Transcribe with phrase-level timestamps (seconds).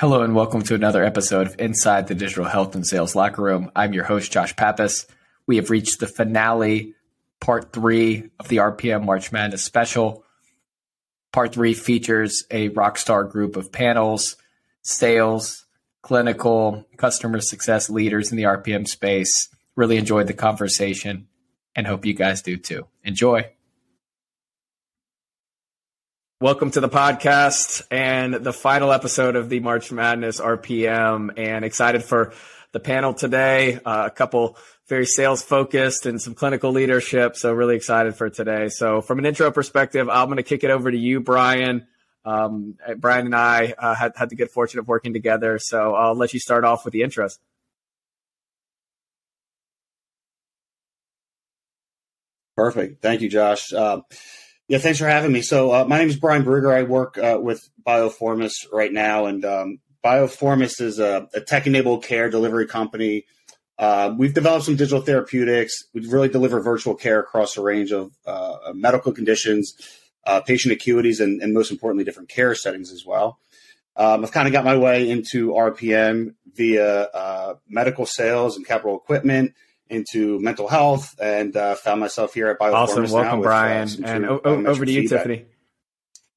[0.00, 3.70] Hello and welcome to another episode of Inside the Digital Health and Sales Locker Room.
[3.76, 5.06] I'm your host, Josh Pappas.
[5.46, 6.94] We have reached the finale,
[7.38, 10.24] part three of the RPM March Madness special.
[11.32, 14.36] Part three features a rockstar group of panels,
[14.80, 15.66] sales,
[16.00, 19.50] clinical, customer success leaders in the RPM space.
[19.76, 21.28] Really enjoyed the conversation
[21.76, 22.86] and hope you guys do too.
[23.04, 23.50] Enjoy.
[26.42, 31.38] Welcome to the podcast and the final episode of the March Madness RPM.
[31.38, 32.32] And excited for
[32.72, 33.78] the panel today.
[33.84, 34.56] Uh, a couple
[34.88, 37.36] very sales focused and some clinical leadership.
[37.36, 38.70] So, really excited for today.
[38.70, 41.86] So, from an intro perspective, I'm going to kick it over to you, Brian.
[42.24, 45.58] Um, Brian and I uh, had, had the good fortune of working together.
[45.58, 47.38] So, I'll let you start off with the intros.
[52.56, 53.02] Perfect.
[53.02, 53.74] Thank you, Josh.
[53.74, 54.00] Uh,
[54.70, 55.42] yeah, thanks for having me.
[55.42, 56.72] So, uh, my name is Brian Brugger.
[56.72, 62.30] I work uh, with Biofourmis right now, and um, Biofourmis is a, a tech-enabled care
[62.30, 63.24] delivery company.
[63.80, 65.86] Uh, we've developed some digital therapeutics.
[65.92, 69.74] We really deliver virtual care across a range of uh, medical conditions,
[70.24, 73.40] uh, patient acuities, and, and, most importantly, different care settings as well.
[73.96, 78.94] Um, I've kind of got my way into RPM via uh, medical sales and capital
[78.94, 79.52] equipment
[79.90, 82.72] into mental health and uh, found myself here at Biofourmis.
[82.74, 83.10] Awesome.
[83.10, 83.88] Welcome, with, uh, Brian.
[83.88, 85.24] Uh, and o- over to you, feedback.
[85.24, 85.44] Tiffany.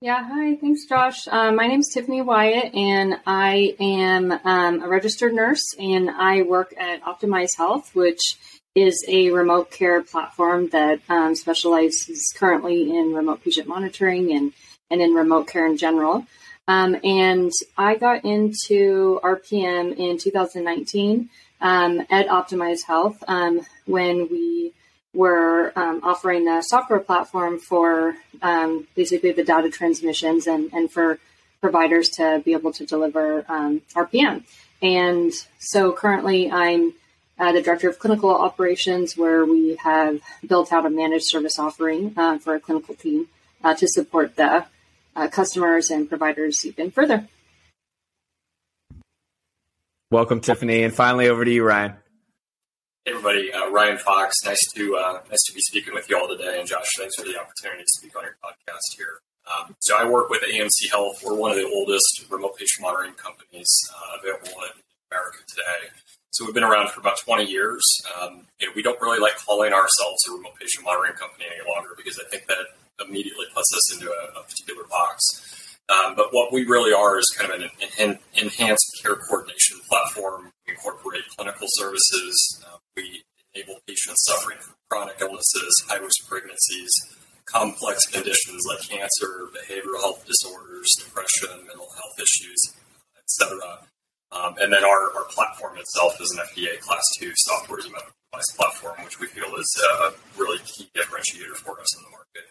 [0.02, 0.58] Yeah, hi.
[0.58, 1.28] Thanks, Josh.
[1.30, 6.42] Um, my name is Tiffany Wyatt, and I am um, a registered nurse, and I
[6.42, 8.20] work at Optimize Health, which
[8.76, 14.52] is a remote care platform that um, specializes currently in remote patient monitoring and,
[14.90, 16.26] and in remote care in general.
[16.68, 21.30] Um, and I got into RPM in 2019
[21.64, 24.74] um, at Optimize Health um, when we
[25.14, 31.18] were um, offering a software platform for um, basically the data transmissions and, and for
[31.62, 34.44] providers to be able to deliver um, RPM.
[34.82, 36.94] And so currently I'm
[37.40, 42.14] uh, the director of clinical operations, where we have built out a managed service offering
[42.16, 43.28] uh, for a clinical team
[43.64, 44.66] uh, to support the
[45.16, 47.28] uh, customers and providers even further.
[50.14, 51.98] Welcome, Tiffany, and finally over to you, Ryan.
[53.04, 53.52] Hey, everybody.
[53.52, 54.36] Uh, Ryan Fox.
[54.46, 56.60] Nice to uh, nice to be speaking with you all today.
[56.60, 59.22] And Josh, thanks for the opportunity to speak on your podcast here.
[59.50, 61.24] Um, so I work with AMC Health.
[61.26, 65.90] We're one of the oldest remote patient monitoring companies uh, available in America today.
[66.30, 67.82] So we've been around for about 20 years.
[68.22, 68.46] Um,
[68.76, 72.30] we don't really like calling ourselves a remote patient monitoring company any longer because I
[72.30, 72.70] think that
[73.02, 75.63] immediately puts us into a, a particular box.
[75.90, 77.62] Um, but what we really are is kind of
[78.00, 80.52] an enhanced care coordination platform.
[80.66, 82.64] We incorporate clinical services.
[82.66, 83.24] Uh, we
[83.54, 86.92] enable patients suffering from chronic illnesses, high risk pregnancies,
[87.46, 92.60] complex conditions like cancer, behavioral health disorders, depression, mental health issues,
[93.20, 93.84] etc.
[94.32, 97.92] Um, and then our, our platform itself is an FDA Class 2 software as a
[97.92, 102.10] medical device platform, which we feel is a really key differentiator for us in the
[102.10, 102.50] market.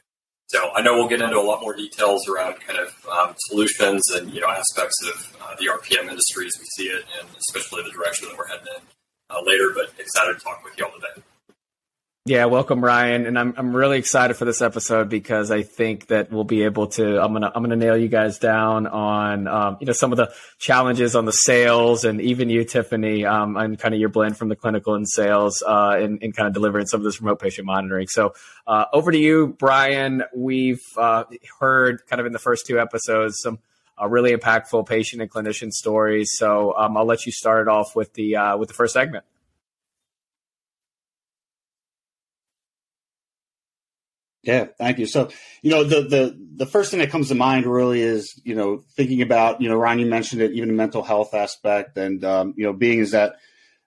[0.53, 4.03] So I know we'll get into a lot more details around kind of um, solutions
[4.13, 7.83] and you know aspects of uh, the RPM industry as we see it, and especially
[7.85, 8.83] the direction that we're heading in
[9.31, 9.73] uh, later.
[9.75, 11.23] But excited to talk with you all today.
[12.25, 16.31] Yeah, welcome Ryan, and I'm I'm really excited for this episode because I think that
[16.31, 19.89] we'll be able to I'm gonna I'm gonna nail you guys down on um, you
[19.89, 23.93] know some of the challenges on the sales and even you Tiffany um, and kind
[23.93, 27.01] of your blend from the clinical and sales uh, and, and kind of delivering some
[27.01, 28.07] of this remote patient monitoring.
[28.07, 28.35] So
[28.69, 30.23] uh, over to you, Brian.
[30.33, 31.25] We've uh,
[31.59, 33.59] heard kind of in the first two episodes some
[34.01, 36.31] uh, really impactful patient and clinician stories.
[36.35, 39.25] So um, I'll let you start it off with the uh, with the first segment.
[44.43, 45.07] Yeah, thank you.
[45.07, 45.31] So,
[45.63, 48.83] you know, the the the first thing that comes to mind really is, you know,
[48.97, 52.55] thinking about, you know, Ryan, you mentioned it, even the mental health aspect, and um,
[52.57, 53.37] you know, being is that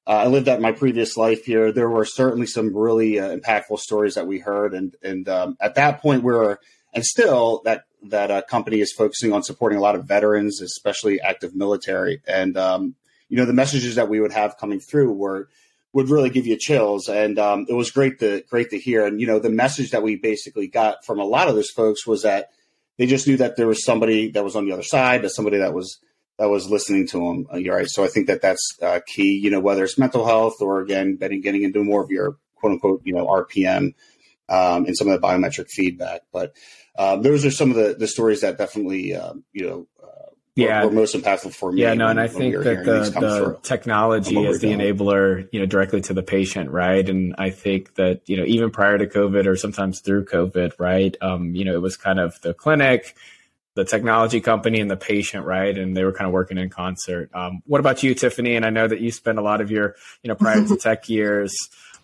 [0.07, 1.73] uh, I lived that in my previous life here.
[1.73, 5.75] There were certainly some really uh, impactful stories that we heard, and and um, at
[5.75, 6.59] that point, we are
[6.93, 11.19] and still that that uh, company is focusing on supporting a lot of veterans, especially
[11.19, 12.95] active military, and um,
[13.27, 15.49] you know, the messages that we would have coming through were
[15.95, 17.07] would really give you chills.
[17.07, 19.05] And um, it was great to great to hear.
[19.05, 22.05] And you know, the message that we basically got from a lot of those folks
[22.05, 22.49] was that
[22.97, 25.57] they just knew that there was somebody that was on the other side, that somebody
[25.57, 25.99] that was
[26.37, 27.47] that was listening to them.
[27.51, 27.87] Uh, right.
[27.87, 29.39] So I think that that's uh, key.
[29.41, 32.73] You know, whether it's mental health or again getting getting into more of your quote
[32.73, 33.93] unquote you know RPM
[34.49, 36.23] um, and some of the biometric feedback.
[36.33, 36.57] But
[36.97, 39.87] uh, those are some of the the stories that definitely um, you know
[40.55, 41.81] yeah, were, were most impactful for me.
[41.81, 45.65] Yeah, no, when, and I think that the, the technology is the enabler, you know,
[45.65, 47.07] directly to the patient, right?
[47.07, 51.15] And I think that you know, even prior to COVID or sometimes through COVID, right?
[51.21, 53.15] Um, you know, it was kind of the clinic
[53.75, 55.77] the technology company and the patient, right?
[55.77, 57.29] And they were kind of working in concert.
[57.33, 58.55] Um, what about you, Tiffany?
[58.55, 61.09] And I know that you spent a lot of your, you know, prior to tech
[61.09, 61.53] years,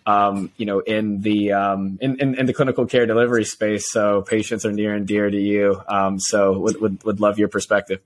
[0.06, 3.89] um, you know, in the um, in, in, in, the clinical care delivery space.
[3.89, 5.81] So patients are near and dear to you.
[5.88, 8.01] Um, so would, would would love your perspective.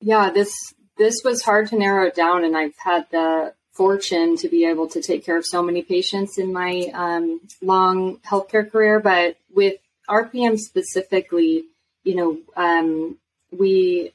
[0.00, 0.52] Yeah, this
[0.96, 4.88] this was hard to narrow it down, and I've had the fortune to be able
[4.88, 9.00] to take care of so many patients in my um, long healthcare career.
[9.00, 9.76] But with
[10.08, 11.64] RPM specifically,
[12.02, 13.18] you know, um,
[13.56, 14.12] we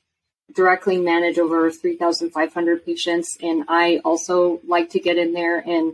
[0.54, 5.94] directly manage over 3,500 patients, and I also like to get in there and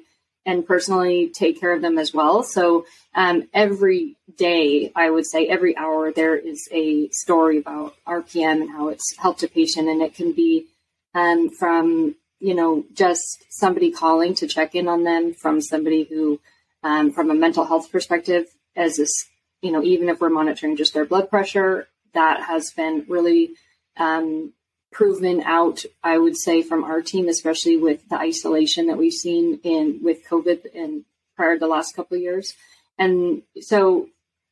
[0.50, 2.42] and personally take care of them as well.
[2.42, 8.62] So um, every day, I would say every hour, there is a story about RPM
[8.62, 10.66] and how it's helped a patient, and it can be
[11.13, 16.40] um, from you know just somebody calling to check in on them, from somebody who,
[16.84, 19.13] um, from a mental health perspective, as this
[19.62, 23.51] you know, even if we're monitoring just their blood pressure, that has been really
[23.98, 24.54] um,
[24.91, 29.59] proven out, I would say, from our team, especially with the isolation that we've seen
[29.63, 31.06] in with COVID and
[31.36, 32.56] prior to the last couple of years.
[32.97, 34.09] And so,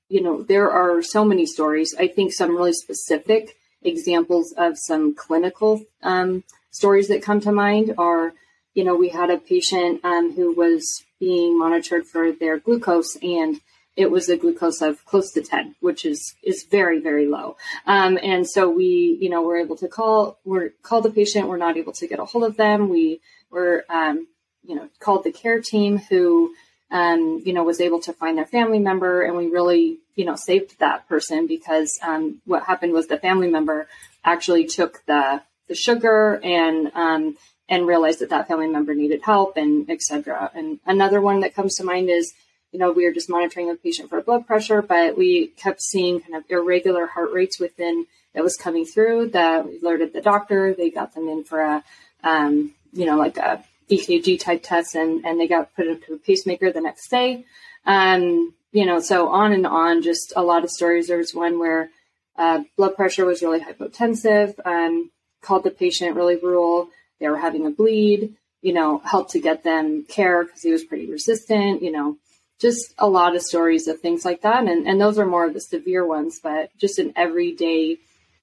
[0.09, 1.95] you know, there are so many stories.
[1.99, 7.95] I think some really specific examples of some clinical um, stories that come to mind
[7.97, 8.33] are,
[8.73, 13.59] you know, we had a patient um, who was being monitored for their glucose and
[13.97, 17.57] it was a glucose of close to 10, which is, is very, very low.
[17.87, 21.47] Um, and so we, you know, were able to call, we're called the patient.
[21.47, 22.89] We're not able to get a hold of them.
[22.89, 24.27] We were, um,
[24.63, 26.53] you know, called the care team who,
[26.91, 30.35] um, you know, was able to find their family member and we really, you know,
[30.35, 33.87] saved that person because, um, what happened was the family member
[34.23, 37.35] actually took the, the sugar and, um,
[37.67, 40.51] and realized that that family member needed help and etc.
[40.53, 42.33] And another one that comes to mind is,
[42.77, 46.21] you know, we were just monitoring the patient for blood pressure, but we kept seeing
[46.21, 50.75] kind of irregular heart rates within that was coming through that we alerted the doctor.
[50.75, 51.83] They got them in for a,
[52.23, 56.17] um, you know, like a EKG type test and, and they got put into a
[56.19, 57.45] pacemaker the next day.
[57.87, 61.07] Um, you know, so on and on, just a lot of stories.
[61.07, 61.89] There was one where
[62.37, 65.09] uh, blood pressure was really hypotensive, um,
[65.41, 66.89] called the patient really rural.
[67.19, 70.83] They were having a bleed, you know, helped to get them care because he was
[70.83, 72.17] pretty resistant, you know,
[72.59, 74.65] just a lot of stories of things like that.
[74.65, 77.97] And, and those are more of the severe ones, but just an everyday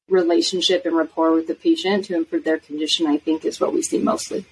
[0.08, 3.82] relationship and rapport with the patient to improve their condition, I think is what we
[3.82, 4.44] see mostly.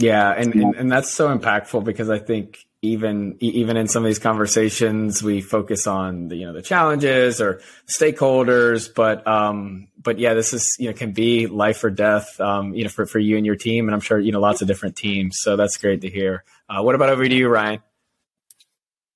[0.00, 0.32] Yeah.
[0.32, 4.18] And, and, and that's so impactful because I think even, even in some of these
[4.18, 10.34] conversations, we focus on the, you know, the challenges or stakeholders, but, um, but yeah,
[10.34, 13.36] this is, you know, can be life or death, um, you know, for, for you
[13.36, 13.86] and your team.
[13.86, 15.36] And I'm sure, you know, lots of different teams.
[15.38, 16.42] So that's great to hear.
[16.68, 17.80] Uh, what about over to you, Ryan?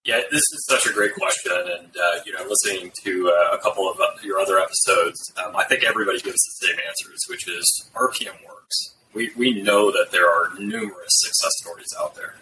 [0.07, 3.59] Yeah, this is such a great question, and uh, you know, listening to uh, a
[3.59, 7.49] couple of uh, your other episodes, um, I think everybody gives the same answers, which
[7.49, 8.95] is RPM works.
[9.15, 12.37] We we know that there are numerous success stories out there.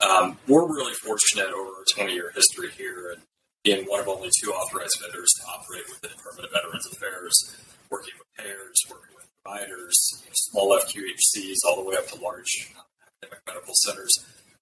[0.00, 3.20] Um, we're really fortunate over a 20 year history here, and
[3.62, 7.56] being one of only two authorized vendors to operate with the Department of Veterans Affairs,
[7.90, 12.16] working with payers, working with providers, you know, small FQHCs, all the way up to
[12.22, 12.72] large
[13.20, 14.16] academic medical centers.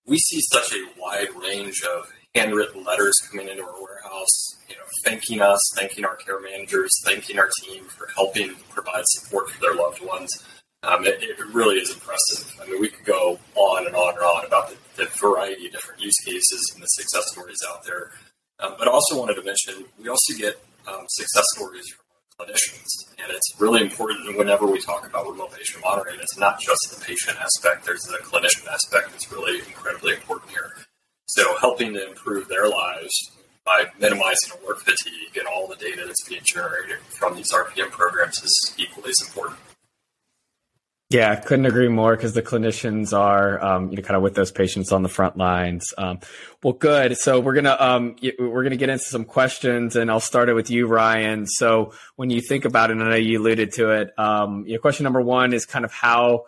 [0.05, 4.83] We see such a wide range of handwritten letters coming into our warehouse, you know,
[5.05, 9.75] thanking us, thanking our care managers, thanking our team for helping provide support for their
[9.75, 10.31] loved ones.
[10.83, 12.59] Um, it, it, really is impressive.
[12.63, 15.73] I mean, we could go on and on and on about the, the variety of
[15.73, 18.13] different use cases and the success stories out there.
[18.61, 20.57] Um, but I also wanted to mention we also get
[20.89, 22.89] um, success stories from clinicians,
[23.19, 26.19] and it's really important whenever we talk about remote patient monitoring.
[26.21, 30.73] It's not just the patient aspect; there's the clinician aspect that's really incredibly important here.
[31.37, 33.31] So helping to improve their lives
[33.65, 38.43] by minimizing work fatigue and all the data that's being generated from these RPM programs
[38.43, 39.57] is equally as important.
[41.09, 44.51] Yeah, couldn't agree more because the clinicians are, um, you know, kind of with those
[44.51, 45.95] patients on the front lines.
[45.97, 46.19] Um,
[46.65, 47.17] well, good.
[47.17, 50.71] So we're gonna um, we're gonna get into some questions, and I'll start it with
[50.71, 51.47] you, Ryan.
[51.47, 54.19] So when you think about it, and I know you alluded to it.
[54.19, 56.47] Um, you know, question number one is kind of how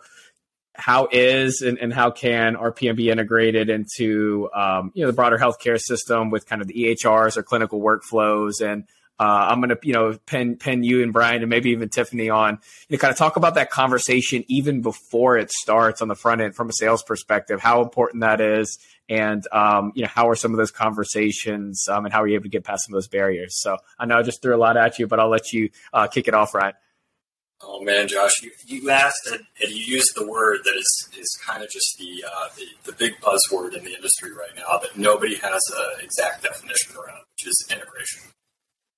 [0.75, 5.37] how is and, and how can RPM be integrated into um, you know the broader
[5.37, 8.85] healthcare system with kind of the EHRs or clinical workflows and
[9.19, 12.29] uh, I'm going to, you know, pen pen you and Brian and maybe even Tiffany
[12.29, 16.15] on, you know, kind of talk about that conversation even before it starts on the
[16.15, 20.29] front end from a sales perspective, how important that is, and um, you know, how
[20.29, 22.93] are some of those conversations, um, and how are you able to get past some
[22.93, 23.61] of those barriers?
[23.61, 26.07] So I know I just threw a lot at you, but I'll let you uh,
[26.07, 26.73] kick it off, Ryan.
[27.65, 31.39] Oh man, Josh, you, you asked and, and you used the word that is, is
[31.45, 34.97] kind of just the, uh, the, the big buzzword in the industry right now that
[34.97, 38.21] nobody has an exact definition around, which is integration.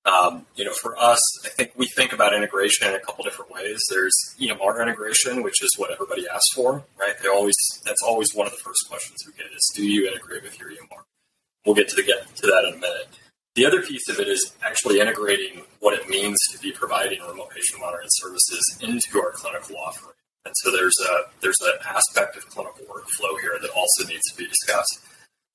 [0.05, 3.51] Um, you know, for us, I think we think about integration in a couple different
[3.51, 3.81] ways.
[3.89, 7.15] There's EMR integration, which is what everybody asks for, right?
[7.21, 10.43] They always that's always one of the first questions we get is, do you integrate
[10.43, 11.01] with your EMR?
[11.65, 13.07] We'll get to the get to that in a minute.
[13.55, 17.51] The other piece of it is actually integrating what it means to be providing remote
[17.51, 20.15] patient monitoring services into our clinical offering.
[20.43, 24.37] And so there's a there's an aspect of clinical workflow here that also needs to
[24.37, 24.99] be discussed.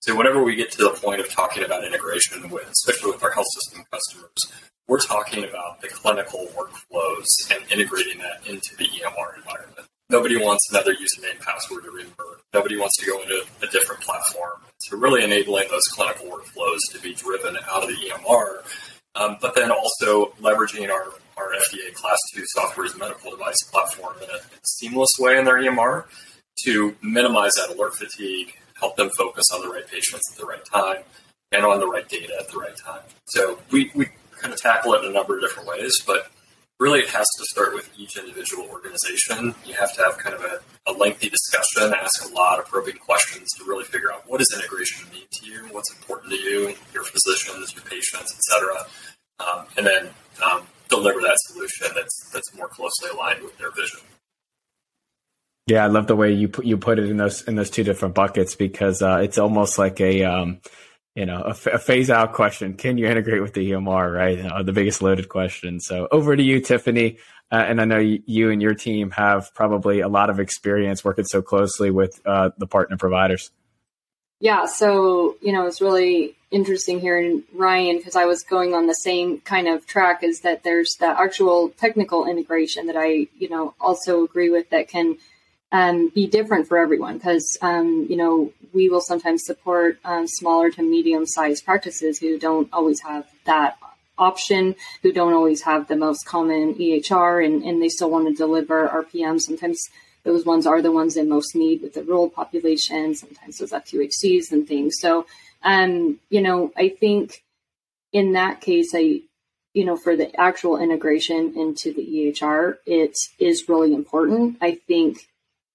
[0.01, 3.33] So whenever we get to the point of talking about integration with, especially with our
[3.33, 4.51] health system customers,
[4.89, 9.90] we're talking about the clinical workflows and integrating that into the EMR environment.
[10.11, 12.41] Nobody wants another username password to remember.
[12.53, 14.59] Nobody wants to go into a different platform.
[14.81, 18.65] So really enabling those clinical workflows to be driven out of the EMR,
[19.15, 23.63] um, but then also leveraging our, our FDA Class 2 software as a medical device
[23.71, 26.07] platform in a, in a seamless way in their EMR
[26.65, 30.65] to minimize that alert fatigue, help them focus on the right patients at the right
[30.65, 31.05] time
[31.53, 33.03] and on the right data at the right time.
[33.27, 36.33] So we, we kind of tackle it in a number of different ways, but
[36.81, 39.55] really it has to start with each individual organization.
[39.67, 42.97] You have to have kind of a, a lengthy discussion, ask a lot of probing
[42.97, 46.75] questions to really figure out what does integration mean to you, what's important to you,
[46.93, 48.87] your physicians, your patients, et cetera,
[49.39, 50.09] um, and then
[50.43, 54.01] um, deliver that solution that's, that's more closely aligned with their vision.
[55.67, 57.85] Yeah, I love the way you put you put it in those in those two
[57.85, 60.61] different buckets because uh, it's almost like a um,
[61.15, 62.75] you know a, a, phase out question.
[62.75, 64.15] Can you integrate with the EMR?
[64.15, 65.81] Right, uh, the biggest loaded question.
[65.81, 67.19] So over to you, Tiffany.
[67.53, 71.25] Uh, and I know you and your team have probably a lot of experience working
[71.25, 73.51] so closely with uh, the partner providers.
[74.39, 78.95] Yeah, so you know it's really interesting hearing Ryan because I was going on the
[78.95, 80.23] same kind of track.
[80.23, 84.89] Is that there's the actual technical integration that I you know also agree with that
[84.89, 85.19] can
[85.73, 87.19] um, be different for everyone.
[87.19, 92.39] Because um, you know we will sometimes support um, smaller to medium sized practices who
[92.39, 93.77] don't always have that
[94.19, 98.35] option who don't always have the most common EHR and, and they still want to
[98.35, 99.81] deliver RPM sometimes
[100.25, 103.15] those ones are the ones in most need with the rural population.
[103.15, 104.97] Sometimes those FQHCs and things.
[105.01, 105.25] So
[105.63, 107.43] um, you know I think
[108.13, 109.23] in that case I
[109.73, 114.57] you know, for the actual integration into the EHR, it is really important.
[114.61, 115.29] I think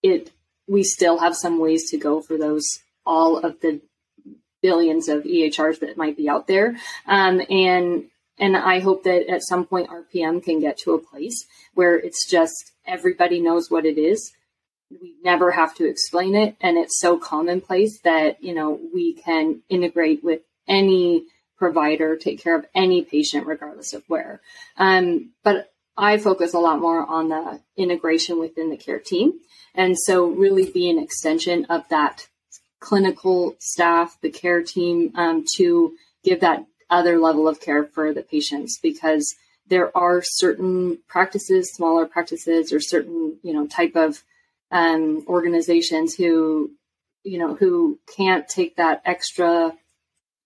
[0.05, 0.31] it
[0.67, 2.65] we still have some ways to go for those
[3.05, 3.81] all of the
[4.61, 6.75] billions of EHRs that might be out there.
[7.05, 8.05] Um, and
[8.37, 12.29] and I hope that at some point RPM can get to a place where it's
[12.29, 14.33] just everybody knows what it is.
[14.89, 19.61] We never have to explain it, and it's so commonplace that you know we can
[19.69, 21.25] integrate with any
[21.57, 24.41] provider, take care of any patient regardless of where.
[24.77, 29.39] Um, but I focus a lot more on the integration within the care team.
[29.73, 32.27] And so, really be an extension of that
[32.79, 38.21] clinical staff, the care team, um, to give that other level of care for the
[38.21, 39.35] patients because
[39.67, 44.23] there are certain practices, smaller practices, or certain you know type of
[44.71, 46.71] um, organizations who
[47.23, 49.73] you know who can't take that extra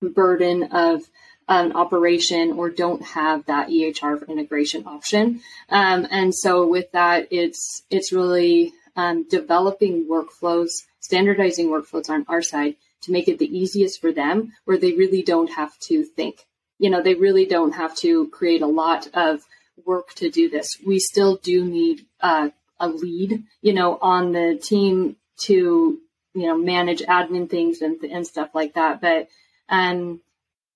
[0.01, 1.01] burden of
[1.49, 5.41] an operation or don't have that EHR integration option.
[5.67, 12.43] Um, and so with that, it's it's really um, developing workflows, standardizing workflows on our
[12.43, 16.45] side to make it the easiest for them where they really don't have to think.
[16.77, 19.41] You know, they really don't have to create a lot of
[19.85, 20.67] work to do this.
[20.85, 25.15] We still do need uh, a lead, you know, on the team
[25.45, 25.99] to,
[26.33, 29.01] you know, manage admin things and, and stuff like that.
[29.01, 29.29] But,
[29.69, 30.21] um,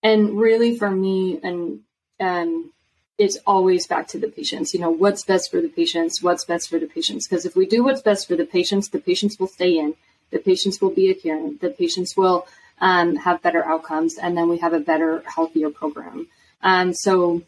[0.04, 1.80] and really for me and,
[2.20, 2.72] um,
[3.18, 4.74] it's always back to the patients.
[4.74, 7.28] You know, what's best for the patients, what's best for the patients.
[7.28, 9.96] Because if we do what's best for the patients, the patients will stay in,
[10.32, 12.48] the patients will be adherent, the patients will
[12.80, 16.28] um, have better outcomes, and then we have a better, healthier program.
[16.62, 17.44] Um, so,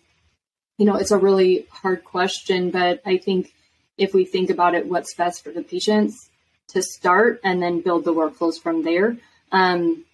[0.78, 3.52] you know, it's a really hard question, but I think
[3.98, 6.30] if we think about it, what's best for the patients
[6.70, 9.18] to start and then build the workflows from there,
[9.52, 10.06] um,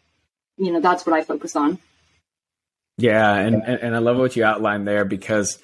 [0.57, 1.79] you know, that's what I focus on.
[2.98, 5.57] Yeah, and, and I love what you outlined there because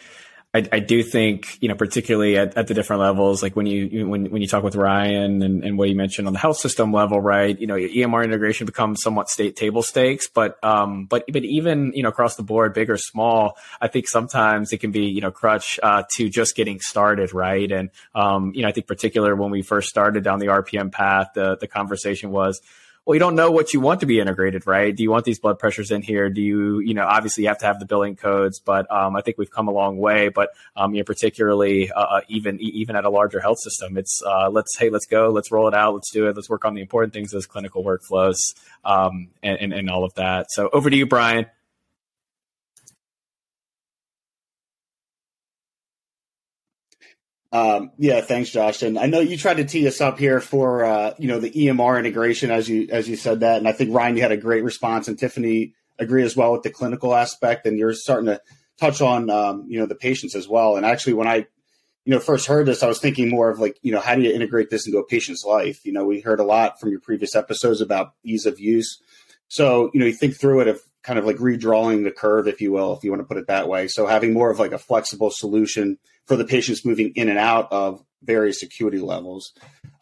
[0.53, 4.07] I, I do think you know particularly at, at the different levels, like when you
[4.07, 6.91] when when you talk with Ryan and, and what you mentioned on the health system
[6.91, 7.57] level, right?
[7.59, 12.01] You know, EMR integration becomes somewhat state table stakes, but um, but but even you
[12.01, 15.31] know across the board, big or small, I think sometimes it can be you know
[15.31, 17.71] crutch uh, to just getting started, right?
[17.71, 21.31] And um, you know, I think particular when we first started down the RPM path,
[21.35, 22.61] the the conversation was
[23.07, 24.93] well, you don't know what you want to be integrated, right?
[24.93, 26.29] Do you want these blood pressures in here?
[26.29, 29.21] Do you, you know, obviously you have to have the billing codes, but um, I
[29.21, 30.27] think we've come a long way.
[30.27, 34.21] But um, you know, particularly uh, uh even even at a larger health system, it's
[34.27, 36.73] uh, let's hey, let's go, let's roll it out, let's do it, let's work on
[36.73, 38.39] the important things those clinical workflows
[38.83, 40.51] um, and, and, and all of that.
[40.51, 41.45] So over to you, Brian.
[47.51, 48.81] Um, yeah, thanks, Josh.
[48.81, 51.49] And I know you tried to tee us up here for uh, you know the
[51.49, 54.37] EMR integration as you as you said that, and I think Ryan, you had a
[54.37, 58.41] great response, and Tiffany agree as well with the clinical aspect, and you're starting to
[58.79, 60.75] touch on um, you know the patients as well.
[60.75, 61.45] And actually, when I
[62.03, 64.21] you know first heard this, I was thinking more of like you know how do
[64.21, 65.85] you integrate this into a patient's life?
[65.85, 69.01] You know, we heard a lot from your previous episodes about ease of use.
[69.47, 72.59] So you know, you think through it of kind of like redrawing the curve, if
[72.59, 73.87] you will, if you want to put it that way.
[73.87, 77.71] So having more of like a flexible solution for the patients moving in and out
[77.71, 79.53] of various acuity levels.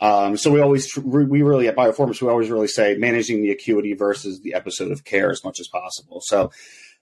[0.02, 3.94] Um, so we always, we really at Biofourmis, we always really say managing the acuity
[3.94, 6.22] versus the episode of care as much as possible.
[6.24, 6.52] So,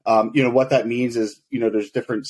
[0.05, 2.27] um, you know, what that means is, you know, there's different,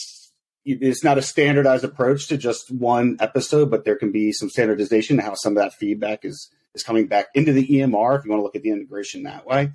[0.64, 5.18] it's not a standardized approach to just one episode, but there can be some standardization
[5.18, 8.32] to how some of that feedback is, is coming back into the EMR if you
[8.32, 9.72] want to look at the integration that way.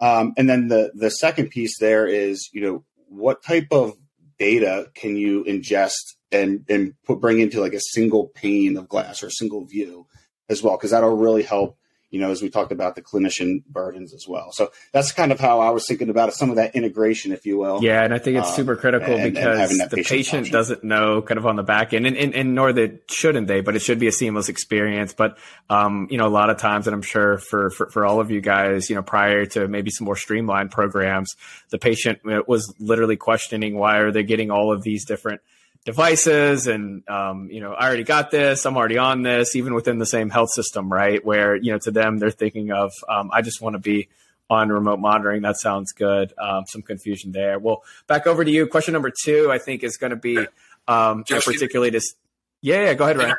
[0.00, 3.94] Um, and then the, the second piece there is, you know, what type of
[4.38, 9.22] data can you ingest and and put bring into like a single pane of glass
[9.22, 10.06] or a single view
[10.48, 11.78] as well because that'll really help
[12.14, 14.52] you know as we talked about the clinician burdens as well.
[14.52, 17.44] So that's kind of how i was thinking about it some of that integration if
[17.44, 20.06] you will yeah and i think it's um, super critical and, because and the patient,
[20.06, 23.48] patient doesn't know kind of on the back end and, and, and nor that shouldn't
[23.48, 25.12] they but it should be a seamless experience.
[25.12, 25.38] But
[25.68, 28.30] um, you know a lot of times and i'm sure for, for for all of
[28.30, 31.34] you guys you know prior to maybe some more streamlined programs
[31.70, 35.40] the patient was literally questioning why are they getting all of these different
[35.84, 39.98] devices and um, you know i already got this i'm already on this even within
[39.98, 41.24] the same health system right?
[41.24, 44.08] Where you know to them they're thinking of um, i just want to be
[44.50, 47.58] on remote monitoring that sounds good um, some confusion there.
[47.58, 48.66] Well back over to you.
[48.66, 50.38] Question number two i think is going to be
[50.88, 52.14] um, just, particularly this
[52.60, 53.36] yeah, yeah go ahead ryan.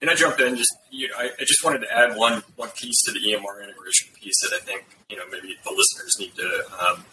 [0.00, 0.54] And I jumped in?
[0.56, 3.64] Just you know, I, I, just wanted to add one one piece to the EMR
[3.64, 7.04] integration piece that I think you know maybe the listeners need to um,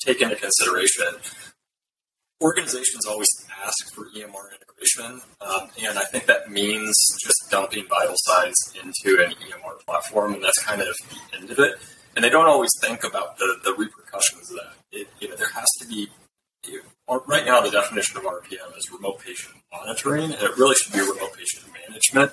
[0.00, 1.04] take into consideration
[2.44, 3.28] organizations always
[3.64, 9.24] ask for EMR integration, um, and I think that means just dumping vital signs into
[9.24, 11.76] an EMR platform, and that's kind of the end of it.
[12.14, 14.74] And they don't always think about the, the repercussions of that.
[14.92, 16.08] It, you know, there has to be
[16.66, 20.74] you know, right now the definition of RPM is remote patient monitoring, and it really
[20.74, 22.32] should be remote patient management.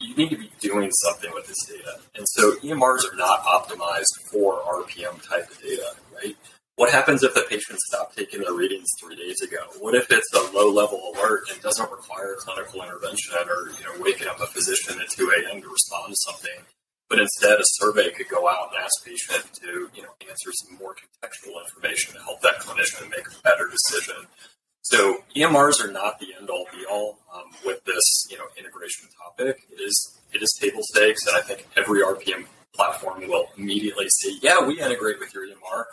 [0.00, 4.30] You need to be doing something with this data, and so EMRs are not optimized
[4.30, 6.36] for RPM type of data, right?
[6.76, 9.64] What happens if the patient stopped taking their readings three days ago?
[9.80, 14.04] What if it's a low level alert and doesn't require clinical intervention or you know
[14.04, 15.62] waking up a physician at 2 a.m.
[15.62, 16.60] to respond to something?
[17.08, 20.76] But instead, a survey could go out and ask patient to you know answer some
[20.76, 24.26] more contextual information to help that clinician make a better decision.
[24.82, 29.08] So EMRs are not the end all be all um, with this you know integration
[29.24, 29.62] topic.
[29.72, 34.32] It is it is table stakes, and I think every RPM platform will immediately say,
[34.42, 35.84] "Yeah, we integrate with your EMR."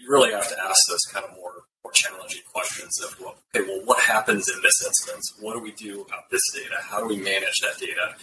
[0.00, 3.66] You really have to ask those kind of more more challenging questions of well, okay,
[3.68, 5.34] well, what happens in this instance?
[5.40, 6.76] What do we do about this data?
[6.80, 8.16] How do we manage that data?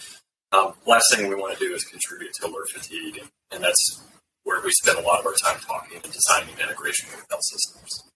[0.52, 4.02] Um, last thing we want to do is contribute to alert fatigue, and, and that's
[4.44, 8.11] where we spend a lot of our time talking and designing integration with health systems.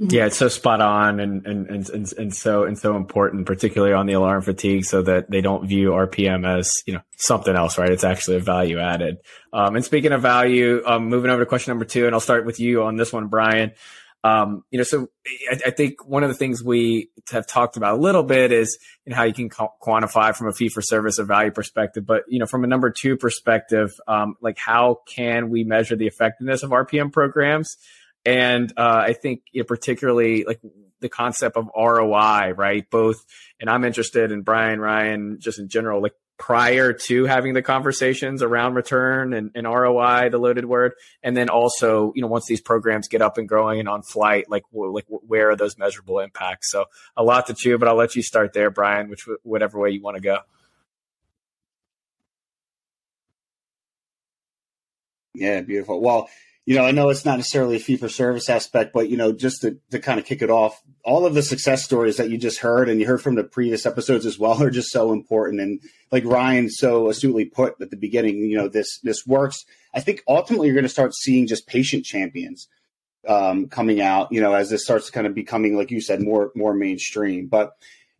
[0.00, 0.14] Mm-hmm.
[0.14, 3.94] Yeah, it's so spot on and, and, and, and, and so, and so important, particularly
[3.94, 7.78] on the alarm fatigue so that they don't view RPM as, you know, something else,
[7.78, 7.90] right?
[7.90, 9.16] It's actually a value added.
[9.52, 12.46] Um, and speaking of value, um, moving over to question number two, and I'll start
[12.46, 13.72] with you on this one, Brian.
[14.22, 15.08] Um, you know, so
[15.50, 18.76] I, I, think one of the things we have talked about a little bit is
[19.04, 22.04] you know, how you can quantify from a fee for service or value perspective.
[22.04, 26.08] But, you know, from a number two perspective, um, like how can we measure the
[26.08, 27.76] effectiveness of RPM programs?
[28.28, 30.60] And uh, I think you know, particularly like
[31.00, 32.84] the concept of ROI, right?
[32.90, 33.24] Both,
[33.58, 38.42] and I'm interested in Brian Ryan just in general, like prior to having the conversations
[38.42, 42.60] around return and, and, ROI, the loaded word, and then also, you know, once these
[42.60, 46.70] programs get up and growing and on flight, like like where are those measurable impacts?
[46.70, 46.84] So
[47.16, 50.02] a lot to chew, but I'll let you start there, Brian, which whatever way you
[50.02, 50.40] want to go.
[55.32, 56.02] Yeah, beautiful.
[56.02, 56.28] Well,
[56.68, 59.32] you know, I know it's not necessarily a fee for service aspect, but you know,
[59.32, 62.36] just to, to kind of kick it off, all of the success stories that you
[62.36, 65.62] just heard and you heard from the previous episodes as well are just so important.
[65.62, 65.80] And
[66.12, 69.64] like Ryan so astutely put at the beginning, you know, this this works.
[69.94, 72.68] I think ultimately you're going to start seeing just patient champions
[73.26, 76.20] um, coming out, you know, as this starts to kind of becoming, like you said,
[76.20, 77.46] more more mainstream.
[77.46, 77.70] But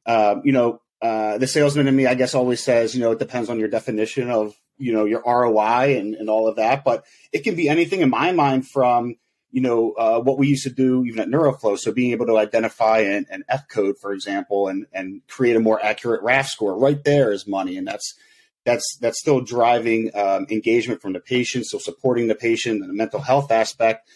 [0.07, 3.19] uh, you know, uh, the salesman in me, I guess, always says, you know, it
[3.19, 6.85] depends on your definition of you know your ROI and, and all of that.
[6.85, 9.17] But it can be anything in my mind from
[9.51, 11.79] you know uh, what we used to do even at Neuroflow.
[11.79, 15.61] So being able to identify an, an F code, for example, and and create a
[15.61, 18.15] more accurate RAF score right there is money, and that's
[18.65, 22.95] that's that's still driving um, engagement from the patient, so supporting the patient and the
[22.95, 24.09] mental health aspect.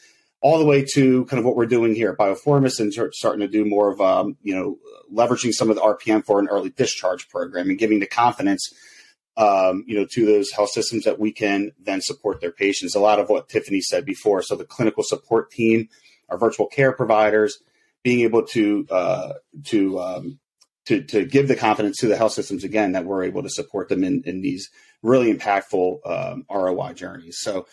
[0.42, 3.48] all the way to kind of what we're doing here at Biofourmis and starting to
[3.48, 4.76] do more of, um, you know,
[5.14, 8.72] leveraging some of the RPM for an early discharge program and giving the confidence,
[9.36, 12.94] um, you know, to those health systems that we can then support their patients.
[12.94, 14.42] A lot of what Tiffany said before.
[14.42, 15.88] So the clinical support team,
[16.28, 17.58] our virtual care providers,
[18.02, 19.32] being able to uh,
[19.66, 20.38] to um,
[20.86, 23.88] to to give the confidence to the health systems again that we're able to support
[23.88, 24.70] them in in these
[25.02, 27.38] really impactful um, ROI journeys.
[27.40, 27.66] So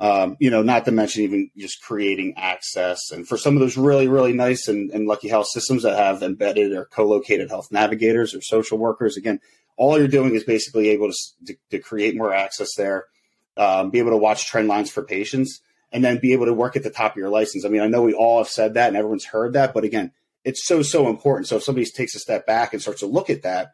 [0.00, 3.10] um, you know, not to mention even just creating access.
[3.10, 6.22] And for some of those really, really nice and, and lucky health systems that have
[6.22, 9.40] embedded or co-located health navigators or social workers, again,
[9.80, 11.16] all you're doing is basically able to,
[11.46, 13.06] to, to create more access there,
[13.56, 16.76] um, be able to watch trend lines for patients, and then be able to work
[16.76, 17.64] at the top of your license.
[17.64, 20.12] I mean, I know we all have said that and everyone's heard that, but again,
[20.44, 21.48] it's so, so important.
[21.48, 23.72] So if somebody takes a step back and starts to look at that,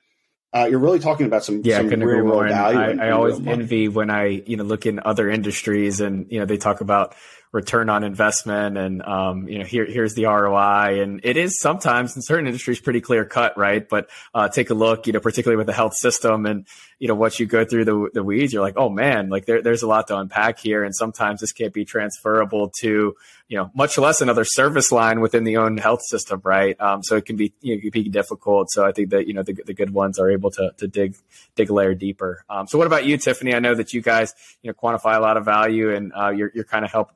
[0.55, 3.01] uh, you're really talking about some, yeah, some real value.
[3.03, 6.47] I, I always envy when I, you know, look in other industries and, you know,
[6.47, 7.17] they talk about
[7.57, 11.03] return on investment and, um, you know, here, here's the ROI.
[11.03, 13.89] And it is sometimes in certain industries pretty clear cut, right?
[13.89, 16.67] But, uh, take a look, you know, particularly with the health system and,
[16.99, 19.61] you know, once you go through the, the weeds, you're like, oh man, like there,
[19.61, 20.83] there's a lot to unpack here.
[20.83, 23.15] And sometimes this can't be transferable to,
[23.49, 26.81] you know, much less another service line within the own health system, right?
[26.81, 28.71] Um, so it can be, you know, can be difficult.
[28.71, 31.17] So I think that, you know, the, the good ones are able to, to dig,
[31.55, 32.45] dig a layer deeper.
[32.49, 33.55] Um, so what about you, Tiffany?
[33.55, 36.51] I know that you guys, you know, quantify a lot of value and, uh, you're,
[36.55, 37.15] you're kind of help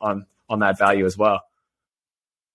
[0.00, 1.42] on, on that value as well.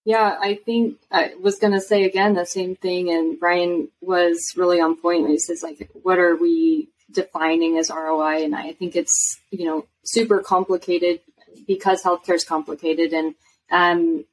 [0.06, 4.54] Yeah, I think I was going to say again the same thing, and Brian was
[4.56, 8.73] really on point when he says like, "What are we defining as ROI?" And I
[8.73, 11.21] think it's you know super complicated
[11.65, 13.34] because healthcare is complicated, and
[13.71, 14.25] um,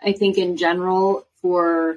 [0.00, 1.96] I think in general for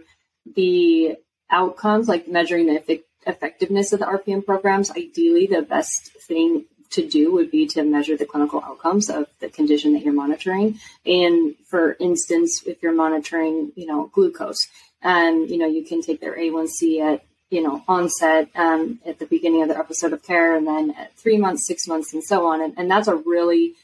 [0.56, 1.18] the
[1.52, 7.08] outcomes, like measuring the effect- effectiveness of the RPM programs, ideally the best thing to
[7.08, 10.80] do would be to measure the clinical outcomes of the condition that you're monitoring.
[11.06, 14.60] And for instance, if you're monitoring, you know, glucose,
[15.02, 19.26] and you know, you can take their A1C at you know onset um, at the
[19.26, 22.48] beginning of the episode of care, and then at three months, six months, and so
[22.48, 22.62] on.
[22.62, 23.76] And, and that's a really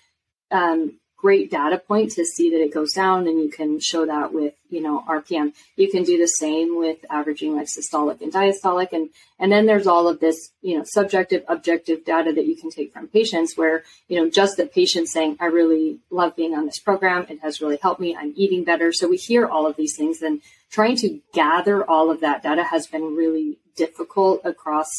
[0.52, 4.34] um, great data point to see that it goes down, and you can show that
[4.34, 5.54] with you know RPM.
[5.76, 9.88] You can do the same with averaging like systolic and diastolic, and and then there's
[9.88, 13.84] all of this you know subjective, objective data that you can take from patients, where
[14.08, 17.26] you know just the patient saying, "I really love being on this program.
[17.30, 18.16] It has really helped me.
[18.16, 22.12] I'm eating better." So we hear all of these things, and trying to gather all
[22.12, 24.90] of that data has been really difficult across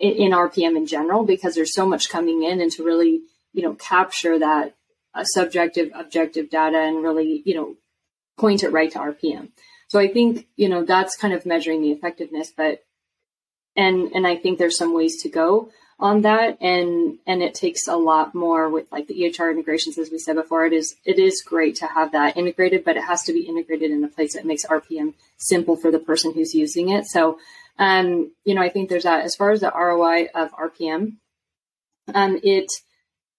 [0.00, 3.20] in, in RPM in general because there's so much coming in, and to really
[3.52, 4.74] you know capture that
[5.14, 7.76] uh, subjective objective data and really you know
[8.38, 9.48] point it right to rpm
[9.88, 12.84] so i think you know that's kind of measuring the effectiveness but
[13.76, 15.70] and and i think there's some ways to go
[16.00, 16.60] on that.
[16.60, 20.34] And and it takes a lot more with like the ehr integrations as we said
[20.34, 23.42] before it is it is great to have that integrated but it has to be
[23.42, 27.06] integrated in a place that makes rpm simple for the person who's using it.
[27.06, 27.38] So
[27.78, 29.24] um you know i think there's that.
[29.24, 31.16] As far as the roi of rpm
[32.14, 32.72] um it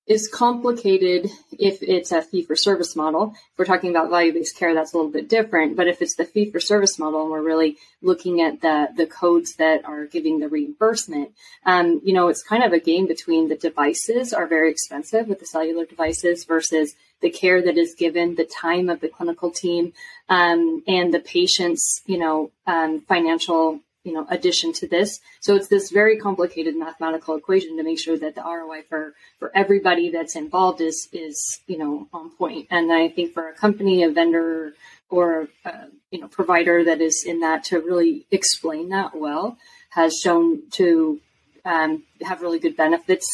[0.07, 3.33] is complicated if it's a fee for service model.
[3.35, 5.77] If we're talking about value based care, that's a little bit different.
[5.77, 9.05] But if it's the fee for service model and we're really looking at the, the
[9.05, 11.31] codes that are giving the reimbursement,
[11.65, 15.39] um, you know, it's kind of a game between the devices are very expensive with
[15.39, 19.93] the cellular devices versus the care that is given, the time of the clinical team,
[20.29, 25.19] um, and the patient's, you know, um, financial you know addition to this.
[25.39, 29.51] So it's this very complicated mathematical equation to make sure that the roi for for
[29.55, 32.67] everybody that's involved is is you know on point.
[32.69, 34.73] And i think for a company a vendor
[35.09, 35.71] or a,
[36.09, 39.57] you know provider that is in that to really explain that well
[39.89, 41.19] has shown to
[41.65, 43.27] um, have really good benefits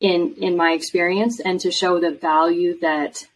[0.00, 3.26] in in my experience and to show the value that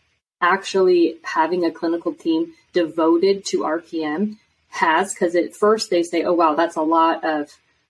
[0.40, 4.37] actually having a clinical team devoted to rpm
[4.74, 7.48] has because at first they say, oh, wow, that's a lot of,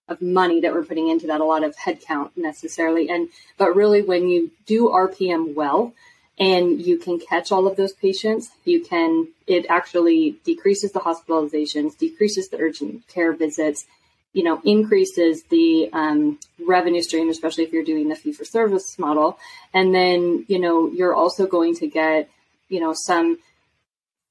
[0.09, 3.09] of money that we're putting into that, a lot of headcount necessarily.
[3.09, 5.95] And, but really when you do RPM well
[6.39, 11.97] and you can catch all of those patients, you can, it actually decreases the hospitalizations,
[11.97, 13.87] decreases the urgent care visits,
[14.35, 18.99] you know, increases the um, revenue stream, especially if you're doing the fee for service
[18.99, 19.39] model.
[19.73, 22.29] And then, you know, you're also going to get,
[22.69, 23.39] you know, some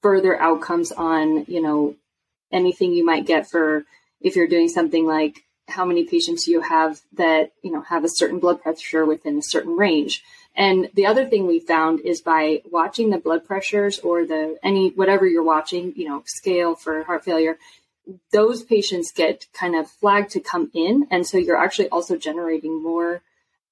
[0.02, 1.96] further outcomes on, you know,
[2.54, 3.84] anything you might get for
[4.22, 8.10] if you're doing something like how many patients you have that you know have a
[8.10, 10.24] certain blood pressure within a certain range
[10.56, 14.90] and the other thing we found is by watching the blood pressures or the any
[14.90, 17.58] whatever you're watching you know scale for heart failure
[18.34, 22.84] those patients get kind of flagged to come in and so you're actually also generating
[22.84, 23.22] more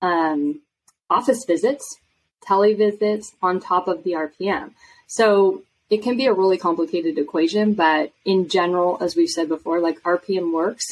[0.01, 0.61] um,
[1.09, 1.99] office visits
[2.41, 4.71] televisits on top of the RPM.
[5.07, 9.81] So it can be a really complicated equation, but in general, as we've said before,
[9.81, 10.85] like RPM works.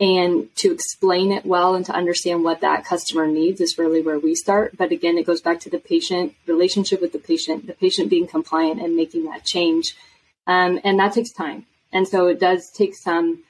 [0.00, 4.20] And to explain it well and to understand what that customer needs is really where
[4.20, 4.76] we start.
[4.76, 8.28] But again, it goes back to the patient relationship with the patient, the patient being
[8.28, 9.96] compliant and making that change.
[10.46, 11.66] Um, and that takes time.
[11.92, 13.42] And so it does take some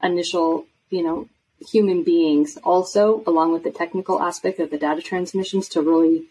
[0.00, 1.28] initial, you know,
[1.72, 6.26] human beings also, along with the technical aspect of the data transmissions to really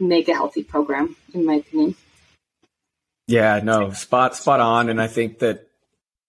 [0.00, 1.94] make a healthy program, in my opinion.
[3.26, 5.68] Yeah, no, spot spot on, and I think that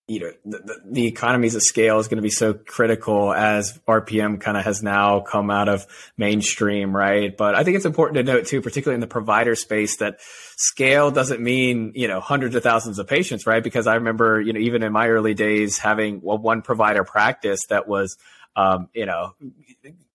[0.08, 4.42] you know the, the economies of scale is going to be so critical as RPM
[4.42, 5.86] kind of has now come out of
[6.18, 7.36] mainstream, right?
[7.36, 10.20] But I think it's important to note too, particularly in the provider space, that
[10.58, 13.64] scale doesn't mean you know hundreds of thousands of patients, right?
[13.64, 17.68] Because I remember you know even in my early days having well, one provider practice
[17.70, 18.18] that was
[18.56, 19.36] um, you know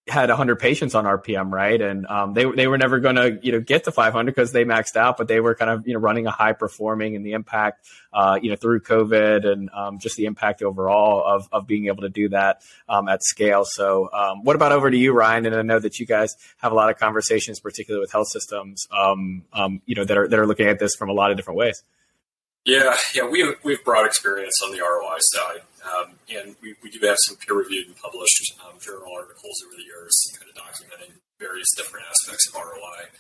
[0.09, 1.81] had 100 patients on RPM, right?
[1.81, 4.65] And um, they they were never going to you know get to 500 because they
[4.65, 7.33] maxed out, but they were kind of you know running a high performing and the
[7.33, 11.87] impact uh, you know through COVID and um, just the impact overall of of being
[11.87, 13.65] able to do that um, at scale.
[13.65, 15.47] So, um, what about over to you, Ryan?
[15.47, 18.89] And I know that you guys have a lot of conversations, particularly with health systems,
[18.91, 21.37] um, um, you know that are that are looking at this from a lot of
[21.37, 21.83] different ways.
[22.65, 26.75] Yeah, yeah, we have, we have broad experience on the ROI side, um, and we,
[26.83, 30.57] we do have some peer-reviewed and published um, journal articles over the years, kind of
[30.57, 33.11] documenting various different aspects of ROI.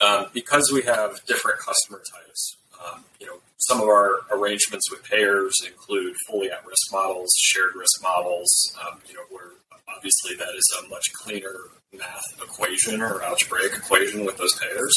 [0.00, 5.02] Um, because we have different customer types, um, you know, some of our arrangements with
[5.02, 8.48] payers include fully at-risk models, shared risk models.
[8.80, 9.50] Um, you know, where
[9.94, 11.54] obviously that is a much cleaner
[11.92, 14.94] math equation or algebraic equation with those payers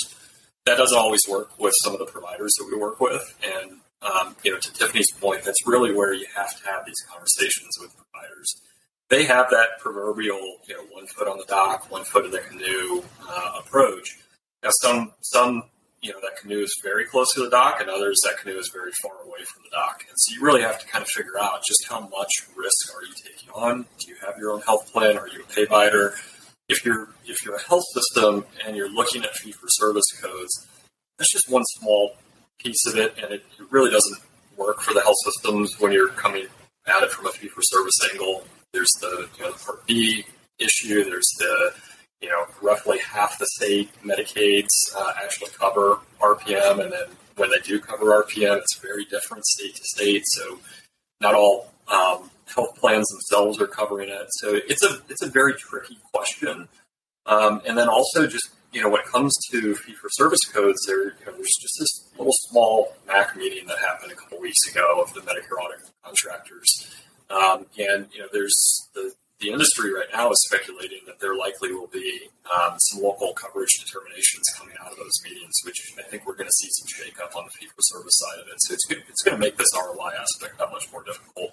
[0.66, 3.36] that doesn't always work with some of the providers that we work with.
[3.44, 7.00] And um, you know, to Tiffany's point, that's really where you have to have these
[7.10, 8.54] conversations with providers.
[9.10, 12.40] They have that proverbial, you know, one foot on the dock, one foot in the
[12.40, 14.18] canoe uh, approach.
[14.64, 15.64] Now, some some
[16.02, 18.72] you know that canoe is very close to the dock, and others that canoe is
[18.74, 20.04] very far away from the dock.
[20.08, 23.04] And so you really have to kind of figure out just how much risk are
[23.04, 23.86] you taking on.
[24.00, 25.18] Do you have your own health plan?
[25.18, 26.14] Are you a payvider?
[26.70, 30.68] If you're if you're a health system and you're looking at fee for service codes,
[31.18, 32.14] that's just one small
[32.64, 34.20] piece of it, and it, it really doesn't
[34.58, 36.46] work for the health systems when you're coming
[36.88, 38.46] at it from a fee for service angle.
[38.74, 40.26] There's the you know, Part B
[40.60, 41.04] issue.
[41.04, 41.74] There's the
[42.22, 47.60] you know roughly half the state Medicaids uh, actually cover RPM, and then when they
[47.60, 50.24] do cover RPM, it's very different state to state.
[50.26, 50.60] So
[51.20, 54.28] not all um, health plans themselves are covering it.
[54.40, 56.68] So it's a it's a very tricky question.
[57.26, 60.80] Um, and then also just you know, when it comes to fee for service codes,
[60.88, 64.60] there you know, there's just this little small MAC meeting that happened a couple weeks
[64.70, 66.90] ago of the Medicare audit contractors,
[67.30, 71.74] um, and you know, there's the the industry right now is speculating that there likely
[71.74, 76.28] will be um, some local coverage determinations coming out of those meetings, which I think
[76.28, 78.54] we're going to see some shakeup on the fee for service side of it.
[78.60, 81.52] So it's it's going to make this ROI aspect that much more difficult.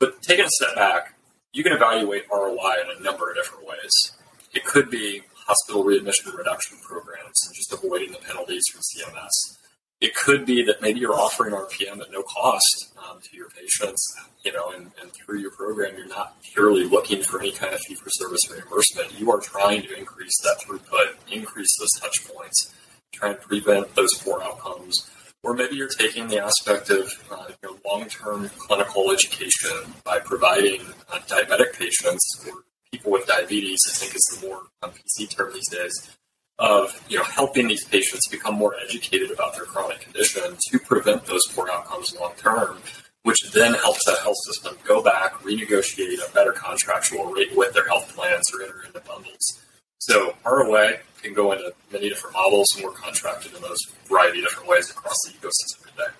[0.00, 1.14] But taking a step back,
[1.52, 4.12] you can evaluate ROI in a number of different ways.
[4.54, 9.56] It could be hospital readmission reduction programs and just avoiding the penalties from CMS.
[10.00, 14.14] It could be that maybe you're offering RPM at no cost um, to your patients,
[14.44, 17.80] you know, and, and, through your program, you're not purely looking for any kind of
[17.80, 19.18] fee for service reimbursement.
[19.18, 22.72] You are trying to increase that throughput, increase those touch points,
[23.12, 25.10] try and prevent those poor outcomes.
[25.42, 30.82] Or maybe you're taking the aspect of uh, you know, long-term clinical education by providing
[31.12, 35.52] uh, diabetic patients or people with diabetes, I think is the more um, PC term
[35.52, 36.16] these days,
[36.58, 41.24] of you know helping these patients become more educated about their chronic condition to prevent
[41.26, 42.78] those poor outcomes long term,
[43.22, 47.86] which then helps that health system go back, renegotiate a better contractual rate with their
[47.86, 49.60] health plans or enter into bundles.
[49.98, 54.46] So ROA can go into many different models, and we're contracted in those variety of
[54.46, 56.12] different ways across the ecosystem today.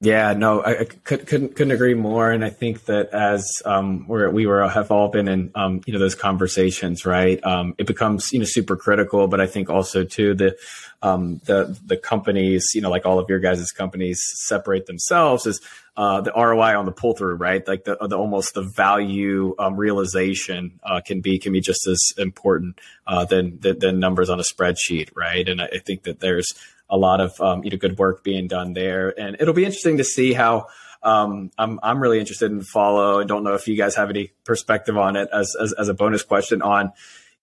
[0.00, 2.30] Yeah, no, I, I could, couldn't couldn't agree more.
[2.30, 5.94] And I think that as um, we're, we were have all been in um, you
[5.94, 7.42] know those conversations, right?
[7.42, 9.26] Um, it becomes you know super critical.
[9.26, 10.54] But I think also too the
[11.00, 15.62] um, the the companies, you know, like all of your guys' companies, separate themselves is
[15.96, 17.66] uh, the ROI on the pull through, right?
[17.66, 22.12] Like the, the almost the value um, realization uh, can be can be just as
[22.18, 25.48] important uh, than, than, than numbers on a spreadsheet, right?
[25.48, 26.52] And I, I think that there's
[26.88, 29.98] a lot of um, you know good work being done there, and it'll be interesting
[29.98, 30.66] to see how.
[31.02, 33.20] Um, I'm I'm really interested in follow.
[33.20, 35.94] I don't know if you guys have any perspective on it as as, as a
[35.94, 36.92] bonus question on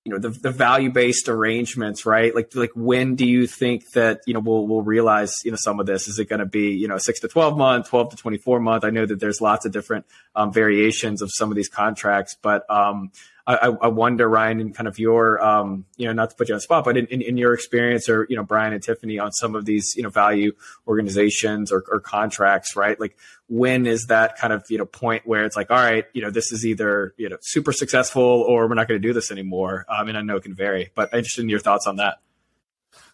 [0.05, 4.21] you know the, the value based arrangements right like like when do you think that
[4.25, 6.71] you know we'll we'll realize you know some of this is it going to be
[6.71, 9.65] you know 6 to 12 month 12 to 24 month i know that there's lots
[9.65, 13.11] of different um, variations of some of these contracts but um,
[13.45, 16.53] I, I wonder, Ryan, in kind of your, um, you know, not to put you
[16.53, 19.19] on the spot, but in, in, in, your experience or, you know, Brian and Tiffany
[19.19, 20.53] on some of these, you know, value
[20.87, 22.97] organizations or, or contracts, right?
[22.97, 23.17] Like
[23.49, 26.31] when is that kind of, you know, point where it's like, all right, you know,
[26.31, 29.85] this is either, you know, super successful or we're not going to do this anymore.
[29.89, 32.19] Um, and I know it can vary, but I'm interested in your thoughts on that.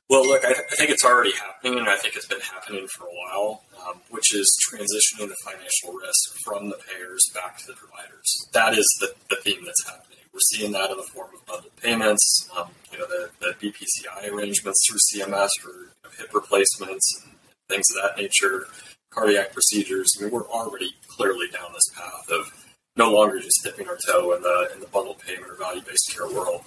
[0.09, 3.05] Well, look, I, I, think it's already happening, and I think it's been happening for
[3.05, 7.73] a while, um, which is transitioning the financial risk from the payers back to the
[7.73, 8.47] providers.
[8.53, 10.18] That is the, the theme that's happening.
[10.33, 14.31] We're seeing that in the form of bundled payments, um, you know, the, the BPCI
[14.31, 17.35] arrangements through CMS for you know, hip replacements and
[17.67, 18.67] things of that nature,
[19.09, 20.07] cardiac procedures.
[20.19, 24.33] I mean, we're already clearly down this path of no longer just dipping our toe
[24.33, 26.61] in the in the bundled payment or value based care world.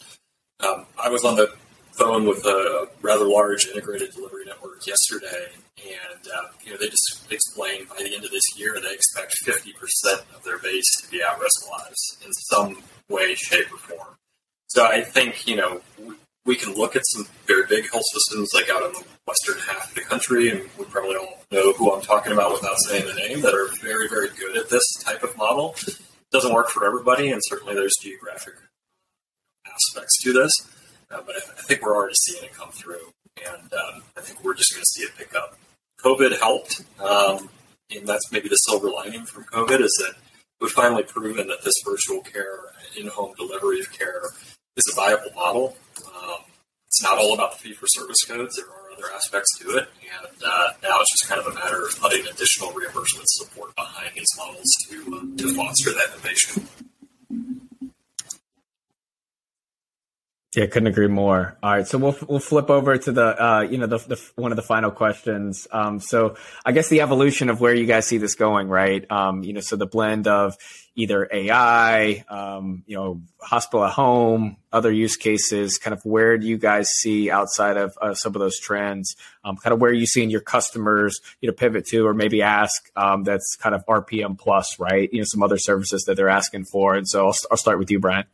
[0.61, 1.53] Um, I was on the
[1.93, 5.49] phone with a rather large integrated delivery network yesterday,
[5.85, 9.35] and uh, you know they just explained by the end of this year they expect
[9.45, 9.75] 50%
[10.35, 14.17] of their base to be at-risk lives in some way, shape, or form.
[14.69, 18.51] So I think you know we, we can look at some very big health systems
[18.55, 21.93] like out in the western half of the country, and we probably all know who
[21.93, 25.23] I'm talking about without saying the name, that are very, very good at this type
[25.23, 25.75] of model.
[25.87, 25.99] It
[26.33, 28.55] doesn't work for everybody, and certainly there's geographic
[29.67, 30.51] aspects to this.
[31.13, 33.13] Uh, but I, I, think we're already seeing it come through,
[33.45, 35.59] and um, I think we're just going to see it pick up.
[36.03, 37.49] COVID helped, um,
[37.95, 40.15] and that's maybe the silver lining from COVID is that
[40.61, 42.59] we've finally proven that this virtual care,
[42.97, 44.23] in-home delivery of care,
[44.77, 45.77] is a viable model.
[46.07, 46.41] Um,
[46.87, 48.57] it's not all about the fee-for-service codes.
[48.57, 51.87] There are other aspects to it, and uh, now it's just kind of a matter
[51.87, 56.69] of putting additional reimbursement support behind these models to uh, to foster that innovation.
[60.55, 61.57] Yeah, couldn't agree more.
[61.63, 64.53] All right, so we'll we'll flip over to the uh, you know the, the one
[64.53, 65.67] of the final questions.
[65.73, 69.11] Um, so I guess the evolution of where you guys see this going, right?
[69.11, 70.59] Um, you know, so the blend of
[70.95, 75.79] either AI, um, you know, hospital at home, other use cases.
[75.79, 79.17] Kind of where do you guys see outside of uh, some of those trends?
[79.47, 82.43] Um, kind of where are you seeing your customers, you know, pivot to or maybe
[82.43, 82.91] ask?
[82.95, 85.09] Um, that's kind of RPM plus, right?
[85.11, 86.95] You know, some other services that they're asking for.
[86.95, 88.27] And so I'll, I'll start with you, Brian.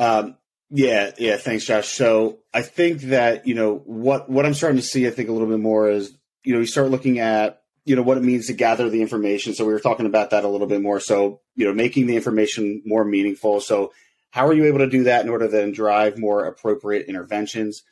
[0.00, 0.36] Um,
[0.70, 1.36] yeah, yeah.
[1.36, 1.88] Thanks, Josh.
[1.88, 5.06] So I think that you know what what I'm starting to see.
[5.06, 8.02] I think a little bit more is you know you start looking at you know
[8.02, 9.52] what it means to gather the information.
[9.52, 10.98] So we were talking about that a little bit more.
[11.00, 13.60] So you know making the information more meaningful.
[13.60, 13.92] So
[14.30, 17.82] how are you able to do that in order to then drive more appropriate interventions?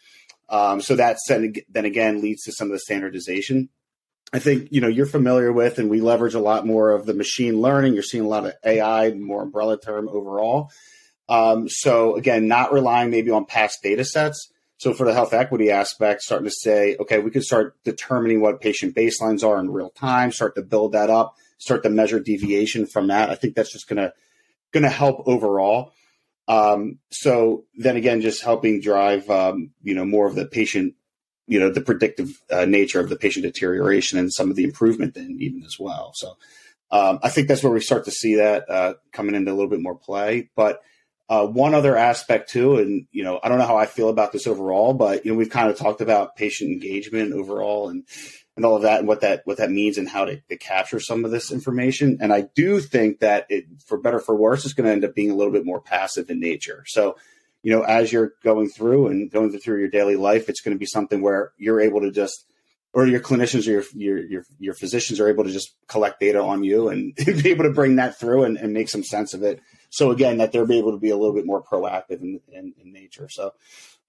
[0.48, 3.68] Um, so that then again leads to some of the standardization.
[4.32, 7.14] I think you know you're familiar with, and we leverage a lot more of the
[7.14, 7.92] machine learning.
[7.92, 10.70] You're seeing a lot of AI, more umbrella term overall.
[11.28, 14.50] Um, so again, not relying maybe on past data sets.
[14.78, 18.60] So for the health equity aspect, starting to say, okay, we could start determining what
[18.60, 22.86] patient baselines are in real time, start to build that up, start to measure deviation
[22.86, 23.28] from that.
[23.28, 24.12] I think that's just gonna
[24.72, 25.92] gonna help overall.
[26.46, 30.94] Um, so then again, just helping drive, um, you know, more of the patient,
[31.46, 35.14] you know, the predictive uh, nature of the patient deterioration and some of the improvement
[35.14, 36.12] then even as well.
[36.14, 36.36] So
[36.90, 39.68] um, I think that's where we start to see that uh, coming into a little
[39.68, 40.50] bit more play.
[40.56, 40.80] But
[41.28, 44.32] uh, one other aspect too, and you know, I don't know how I feel about
[44.32, 48.04] this overall, but you know, we've kind of talked about patient engagement overall and
[48.56, 50.98] and all of that and what that what that means and how to, to capture
[50.98, 52.18] some of this information.
[52.20, 55.14] And I do think that it, for better for worse, it's going to end up
[55.14, 56.82] being a little bit more passive in nature.
[56.86, 57.16] So,
[57.62, 60.78] you know, as you're going through and going through your daily life, it's going to
[60.78, 62.46] be something where you're able to just
[62.92, 66.42] or your clinicians or your, your your your, physicians are able to just collect data
[66.42, 69.42] on you and be able to bring that through and, and make some sense of
[69.42, 69.60] it
[69.90, 72.92] so again, that they're able to be a little bit more proactive in, in, in
[72.92, 73.28] nature.
[73.28, 73.54] So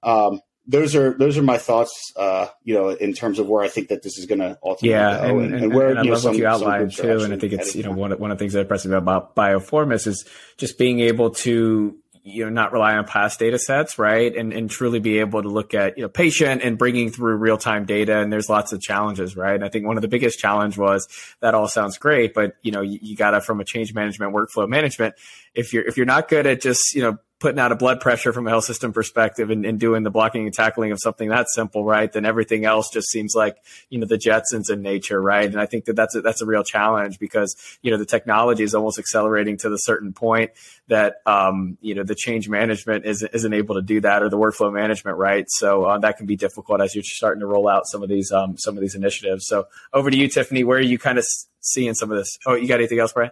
[0.04, 2.14] um, those are those are my thoughts.
[2.16, 4.90] Uh, you know, in terms of where I think that this is going to ultimately
[4.90, 7.22] yeah, go, and, and, and where and I love some, what you outlined too.
[7.22, 9.36] And I think it's you know one one of the things that impresses me about
[9.36, 10.26] Biofourmis is
[10.58, 14.36] just being able to you know not rely on past data sets right?
[14.36, 17.58] And and truly be able to look at you know patient and bringing through real
[17.58, 19.56] time data and there's lots of challenges right?
[19.56, 21.08] And i think one of the biggest challenge was
[21.42, 24.68] that all sounds great but you know you, you gotta from a change management workflow
[24.68, 25.16] management
[25.54, 28.34] if you're if you're not good at just you know putting out a blood pressure
[28.34, 31.48] from a health system perspective and, and, doing the blocking and tackling of something that
[31.50, 32.12] simple, right?
[32.12, 33.56] Then everything else just seems like,
[33.90, 35.50] you know, the Jetsons in nature, right?
[35.50, 38.64] And I think that that's a, that's a real challenge because, you know, the technology
[38.64, 40.52] is almost accelerating to the certain point
[40.90, 44.38] that, um, you know, the change management isn't, isn't able to do that or the
[44.38, 45.46] workflow management, right?
[45.48, 48.34] So uh, that can be difficult as you're starting to roll out some of these,
[48.34, 49.48] um, some of these initiatives.
[49.48, 51.26] So over to you, Tiffany, where are you kind of
[51.62, 52.38] seeing some of this?
[52.46, 53.32] Oh, you got anything else, Brian?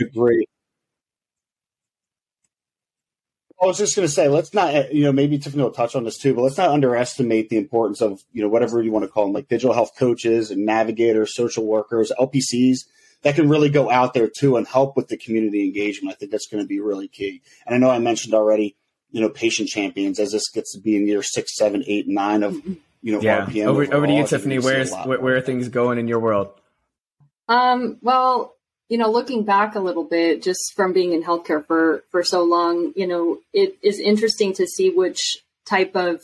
[0.00, 0.46] Agree.
[3.62, 6.04] I was just going to say, let's not, you know, maybe Tiffany will touch on
[6.04, 9.08] this too, but let's not underestimate the importance of, you know, whatever you want to
[9.08, 12.80] call them, like digital health coaches and navigators, social workers, LPCs
[13.22, 16.14] that can really go out there too and help with the community engagement.
[16.14, 17.42] I think that's going to be really key.
[17.66, 18.76] And I know I mentioned already,
[19.12, 22.42] you know, patient champions as this gets to be in year six, seven, eight, nine
[22.42, 22.54] of,
[23.02, 23.46] you know, yeah.
[23.46, 23.66] RPM.
[23.66, 24.58] Over, over to you, Tiffany.
[24.58, 26.50] Where's where, where are things going in your world?
[27.48, 28.56] Um, well,
[28.88, 32.44] you know, looking back a little bit, just from being in healthcare for for so
[32.44, 36.22] long, you know, it is interesting to see which type of,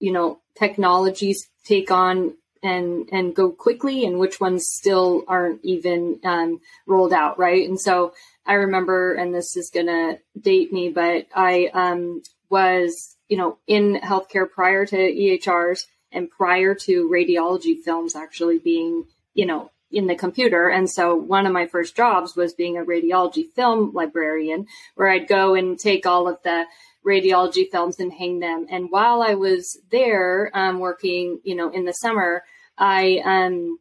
[0.00, 6.18] you know, technologies take on and and go quickly, and which ones still aren't even
[6.24, 7.68] um, rolled out, right?
[7.68, 8.14] And so
[8.46, 14.00] I remember, and this is gonna date me, but I um, was, you know, in
[14.02, 20.14] healthcare prior to EHRs and prior to radiology films actually being, you know, in the
[20.14, 20.68] computer.
[20.68, 25.28] And so one of my first jobs was being a radiology film librarian, where I'd
[25.28, 26.64] go and take all of the
[27.06, 28.66] radiology films and hang them.
[28.70, 32.44] And while I was there um, working, you know, in the summer,
[32.78, 33.78] I, um,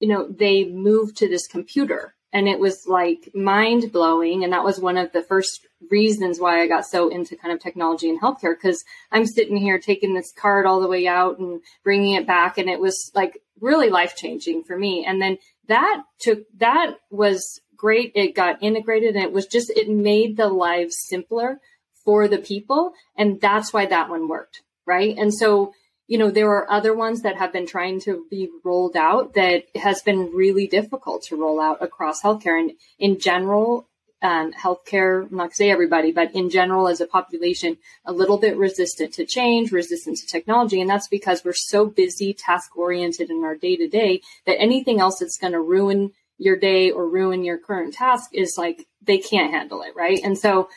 [0.00, 4.42] you know, they moved to this computer and it was like mind blowing.
[4.42, 7.60] And that was one of the first reasons why I got so into kind of
[7.60, 11.60] technology and healthcare because I'm sitting here taking this card all the way out and
[11.84, 12.56] bringing it back.
[12.56, 15.04] And it was like really life changing for me.
[15.06, 18.12] And then that took, that was great.
[18.14, 21.60] It got integrated and it was just, it made the lives simpler
[22.04, 22.92] for the people.
[23.16, 24.62] And that's why that one worked.
[24.86, 25.16] Right.
[25.16, 25.72] And so,
[26.12, 29.64] you know, there are other ones that have been trying to be rolled out that
[29.74, 32.60] has been really difficult to roll out across healthcare.
[32.60, 33.88] And in general,
[34.20, 38.36] um, healthcare, I'm not to say everybody, but in general, as a population, a little
[38.36, 40.82] bit resistant to change, resistant to technology.
[40.82, 45.00] And that's because we're so busy, task oriented in our day to day that anything
[45.00, 49.16] else that's going to ruin your day or ruin your current task is like, they
[49.16, 49.96] can't handle it.
[49.96, 50.20] Right.
[50.22, 50.68] And so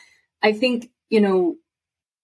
[0.41, 1.57] I think, you know,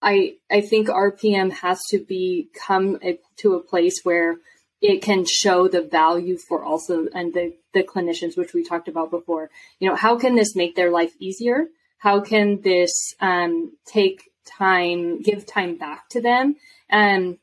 [0.02, 4.38] I, I think RPM has to become a, to a place where
[4.82, 9.12] it can show the value for also and the, the clinicians, which we talked about
[9.12, 9.52] before.
[9.80, 11.68] You know, how can this make their life easier?
[12.00, 16.56] How can this um, take time, give time back to them?
[16.90, 17.38] Um,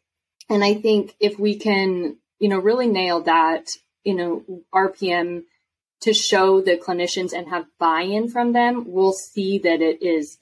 [0.51, 3.69] and I think if we can, you know, really nail that,
[4.03, 5.45] you know, RPM
[6.01, 10.39] to show the clinicians and have buy-in from them, we'll see that it is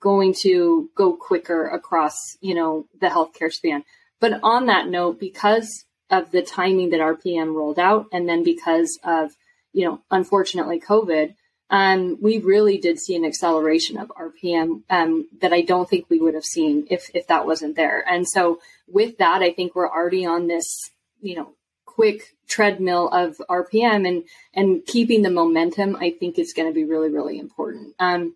[0.00, 3.84] going to go quicker across, you know, the healthcare span.
[4.20, 8.98] But on that note, because of the timing that RPM rolled out, and then because
[9.04, 9.32] of
[9.72, 11.34] you know unfortunately COVID,
[11.70, 16.20] um, we really did see an acceleration of RPM um, that I don't think we
[16.20, 18.04] would have seen if if that wasn't there.
[18.08, 20.90] And so with that, I think we're already on this
[21.20, 21.52] you know
[21.84, 24.24] quick treadmill of RPM and
[24.54, 25.96] and keeping the momentum.
[25.96, 27.94] I think is going to be really really important.
[27.98, 28.34] Um,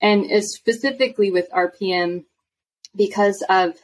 [0.00, 2.24] and specifically with RPM
[2.96, 3.74] because of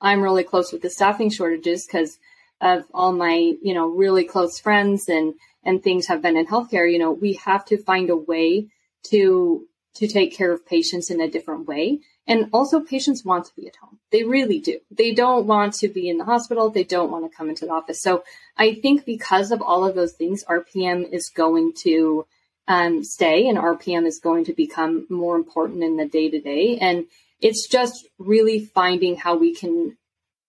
[0.00, 2.18] I'm really close with the staffing shortages because
[2.60, 6.90] of all my, you know, really close friends and, and things have been in healthcare,
[6.90, 8.68] you know, we have to find a way
[9.10, 12.00] to, to take care of patients in a different way.
[12.26, 13.98] And also patients want to be at home.
[14.10, 14.80] They really do.
[14.90, 16.70] They don't want to be in the hospital.
[16.70, 18.02] They don't want to come into the office.
[18.02, 18.24] So
[18.56, 22.26] I think because of all of those things, RPM is going to
[22.68, 26.78] um, stay and RPM is going to become more important in the day to day.
[26.78, 27.06] And
[27.40, 29.96] it's just really finding how we can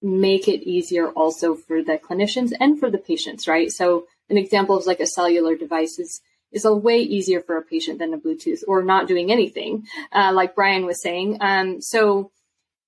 [0.01, 3.71] make it easier also for the clinicians and for the patients, right?
[3.71, 7.61] So an example of like a cellular device is, is a way easier for a
[7.61, 11.37] patient than a Bluetooth or not doing anything, uh, like Brian was saying.
[11.41, 12.31] Um, so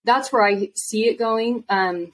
[0.05, 1.65] that's where I see it going.
[1.67, 2.13] Um,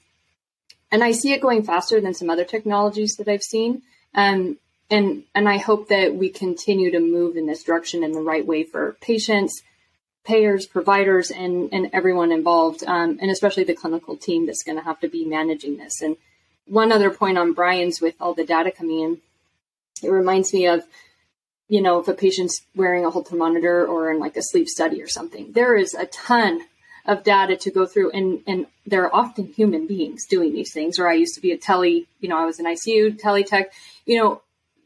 [0.90, 3.82] and I see it going faster than some other technologies that I've seen.
[4.14, 4.58] Um,
[4.90, 8.46] and, and I hope that we continue to move in this direction in the right
[8.46, 9.62] way for patients,
[10.24, 14.84] payers, providers, and, and everyone involved, um, and especially the clinical team that's going to
[14.84, 16.02] have to be managing this.
[16.02, 16.16] And
[16.66, 19.18] one other point on Brian's with all the data coming in,
[20.02, 20.84] it reminds me of,
[21.68, 25.02] you know, if a patient's wearing a Holter monitor or in like a sleep study
[25.02, 26.60] or something, there is a ton
[27.06, 30.98] of data to go through and, and there are often human beings doing these things.
[30.98, 33.66] Or I used to be a tele, you know, I was an ICU teletech,
[34.04, 34.42] you know,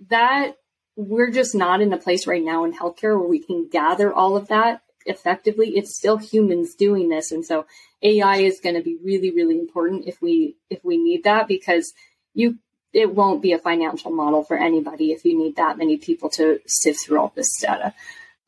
[0.09, 0.57] that
[0.97, 4.37] we're just not in a place right now in healthcare where we can gather all
[4.37, 7.33] of that effectively, it's still humans doing this.
[7.33, 7.67] And so
[8.03, 11.93] AI is going to be really, really important if we, if we need that because
[12.35, 12.59] you,
[12.93, 16.61] it won't be a financial model for anybody if you need that many people to
[16.67, 17.95] sift through all this data.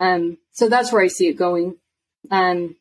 [0.00, 1.76] Um, so that's where I see it going.
[2.30, 2.76] Um,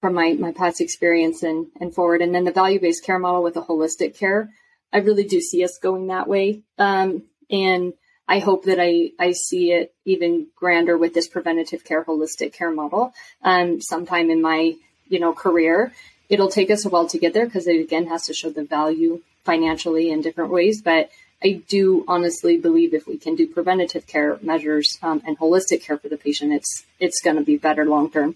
[0.00, 2.22] from my, my past experience and, and forward.
[2.22, 4.50] And then the value based care model with a holistic care,
[4.92, 6.62] I really do see us going that way.
[6.78, 7.92] Um, and
[8.28, 12.70] I hope that I, I see it even grander with this preventative care, holistic care
[12.70, 13.12] model
[13.42, 14.74] um, sometime in my,
[15.08, 15.92] you know, career.
[16.28, 18.64] It'll take us a while to get there because it again has to show the
[18.64, 20.82] value financially in different ways.
[20.82, 21.10] But
[21.42, 25.98] I do honestly believe if we can do preventative care measures um, and holistic care
[25.98, 28.34] for the patient, it's it's going to be better long term.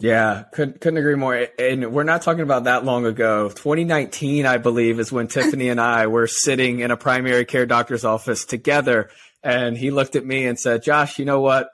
[0.00, 1.46] Yeah, couldn't couldn't agree more.
[1.58, 3.50] And we're not talking about that long ago.
[3.50, 8.04] 2019, I believe, is when Tiffany and I were sitting in a primary care doctor's
[8.04, 9.10] office together,
[9.42, 11.68] and he looked at me and said, "Josh, you know what?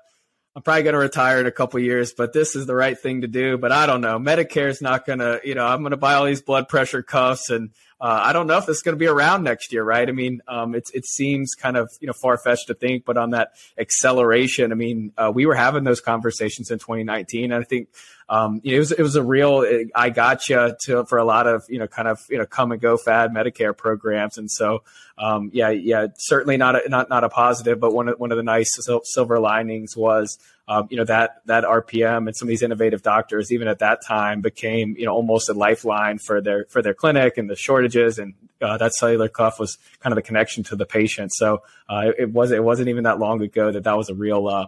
[0.57, 3.20] I'm probably going to retire in a couple years, but this is the right thing
[3.20, 3.59] to do.
[3.59, 4.18] But I don't know.
[4.18, 7.03] Medicare is not going to, you know, I'm going to buy all these blood pressure
[7.03, 9.83] cuffs and uh, I don't know if this is going to be around next year,
[9.83, 10.07] right?
[10.07, 13.16] I mean, um, it, it seems kind of you know far fetched to think, but
[13.16, 17.64] on that acceleration, I mean, uh, we were having those conversations in 2019, and I
[17.64, 17.89] think
[18.29, 19.64] um, it was it was a real
[19.95, 22.81] I gotcha to for a lot of you know kind of you know come and
[22.81, 24.83] go fad Medicare programs, and so
[25.18, 28.37] um, yeah, yeah, certainly not a, not not a positive, but one of one of
[28.37, 28.68] the nice
[29.05, 33.51] silver linings was um, you know that that RPM and some of these innovative doctors,
[33.51, 37.39] even at that time, became you know almost a lifeline for their for their clinic
[37.39, 40.87] and the shortages, and uh, that cellular cuff was kind of the connection to the
[40.87, 41.33] patient.
[41.33, 44.49] So uh, it, was it wasn't even that long ago that that was a real.
[44.49, 44.66] Uh,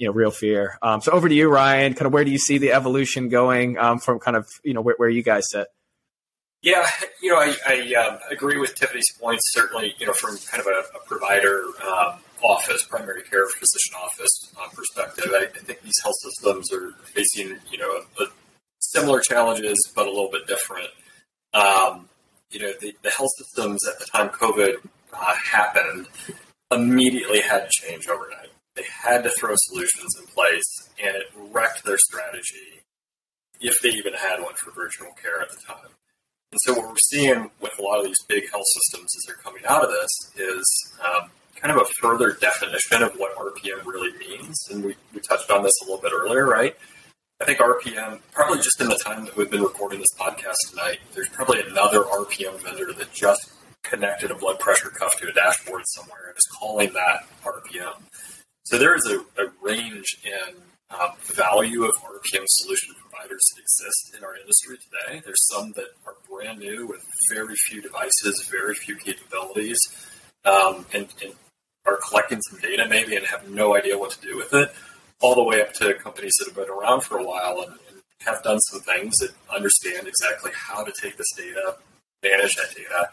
[0.00, 0.78] you know, real fear.
[0.80, 1.92] Um, so over to you, Ryan.
[1.92, 4.80] Kind of where do you see the evolution going um, from kind of you know
[4.80, 5.68] where, where you guys sit?
[6.62, 6.86] Yeah,
[7.22, 9.42] you know, I, I um, agree with Tiffany's points.
[9.52, 14.54] Certainly, you know, from kind of a, a provider um, office, primary care physician office
[14.58, 18.26] uh, perspective, I, I, think these health systems are facing, you know, a, a
[18.80, 20.88] similar challenges, but a little bit different.
[21.52, 22.08] Um,
[22.50, 24.76] you know, the, the, health systems at the time COVID
[25.12, 26.08] uh, happened
[26.70, 28.39] immediately had to change overnight.
[28.80, 32.80] They had to throw solutions in place, and it wrecked their strategy
[33.60, 35.90] if they even had one for virtual care at the time.
[36.50, 39.42] And so, what we're seeing with a lot of these big health systems as they're
[39.44, 40.08] coming out of this
[40.48, 44.56] is um, kind of a further definition of what RPM really means.
[44.70, 46.74] And we, we touched on this a little bit earlier, right?
[47.42, 51.00] I think RPM, probably just in the time that we've been recording this podcast tonight,
[51.14, 53.52] there's probably another RPM vendor that just
[53.82, 58.00] connected a blood pressure cuff to a dashboard somewhere and is calling that RPM.
[58.70, 60.54] So there is a, a range in
[60.90, 65.20] um, value of RPM solution providers that exist in our industry today.
[65.24, 69.76] There's some that are brand new with very few devices, very few capabilities,
[70.44, 71.34] um, and, and
[71.84, 74.72] are collecting some data maybe and have no idea what to do with it,
[75.20, 78.02] all the way up to companies that have been around for a while and, and
[78.20, 81.74] have done some things that understand exactly how to take this data,
[82.22, 83.10] manage that data.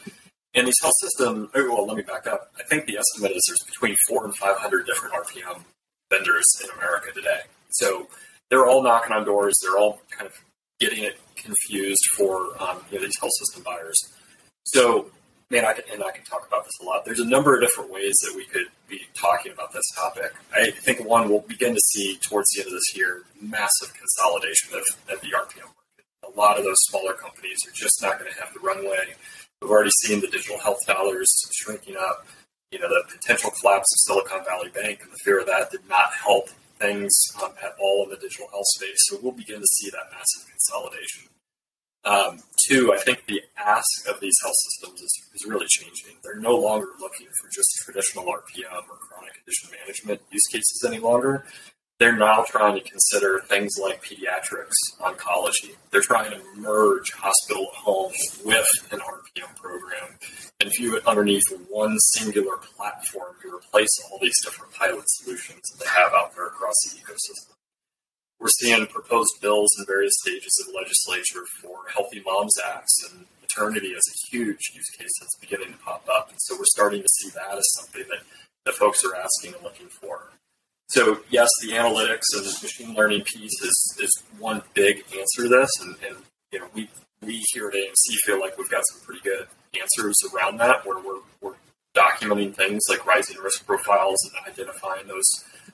[0.54, 2.52] And these health systems, oh, well, let me back up.
[2.58, 5.62] I think the estimate is there's between four and 500 different RPM
[6.10, 7.42] vendors in America today.
[7.70, 8.08] So
[8.50, 9.54] they're all knocking on doors.
[9.62, 10.34] They're all kind of
[10.80, 13.98] getting it confused for um, you know, these health system buyers.
[14.64, 15.12] So
[15.50, 17.06] man, I can, and I can talk about this a lot.
[17.06, 20.34] There's a number of different ways that we could be talking about this topic.
[20.54, 24.74] I think one we'll begin to see towards the end of this year massive consolidation
[24.74, 24.84] of,
[25.14, 26.04] of the RPM market.
[26.26, 29.16] A lot of those smaller companies are just not going to have the runway.
[29.62, 32.28] We've already seen the digital health dollars shrinking up.
[32.72, 35.88] You know, the potential collapse of Silicon Valley Bank and the fear of that did
[35.90, 36.50] not help
[36.80, 38.98] things um, at all in the digital health space.
[39.08, 41.30] So we'll begin to see that massive consolidation.
[42.04, 46.16] Um, two, I think the ask of these health systems is, is really changing.
[46.24, 51.00] They're no longer looking for just traditional RPM or chronic condition management use cases any
[51.00, 51.46] longer.
[52.00, 55.76] They're now trying to consider things like pediatrics, oncology.
[55.90, 58.14] They're trying to merge hospital home
[58.46, 60.16] with an RPM program
[60.60, 65.86] and view it underneath one singular platform to replace all these different pilot solutions that
[65.86, 67.54] they have out there across the ecosystem.
[68.40, 73.96] We're seeing proposed bills in various stages of legislature for Healthy Moms Acts and maternity
[73.98, 76.30] as a huge use case that's beginning to pop up.
[76.30, 78.20] And so we're starting to see that as something that,
[78.66, 80.30] that folks are asking and looking for.
[80.88, 85.70] So yes, the analytics and machine learning piece is, is one big answer to this.
[85.82, 86.18] And, and
[86.52, 86.90] you know, we,
[87.22, 89.48] we here at AMC feel like we've got some pretty good
[89.80, 91.56] answers around that where we're, we're
[91.96, 95.30] documenting things like rising risk profiles and identifying those,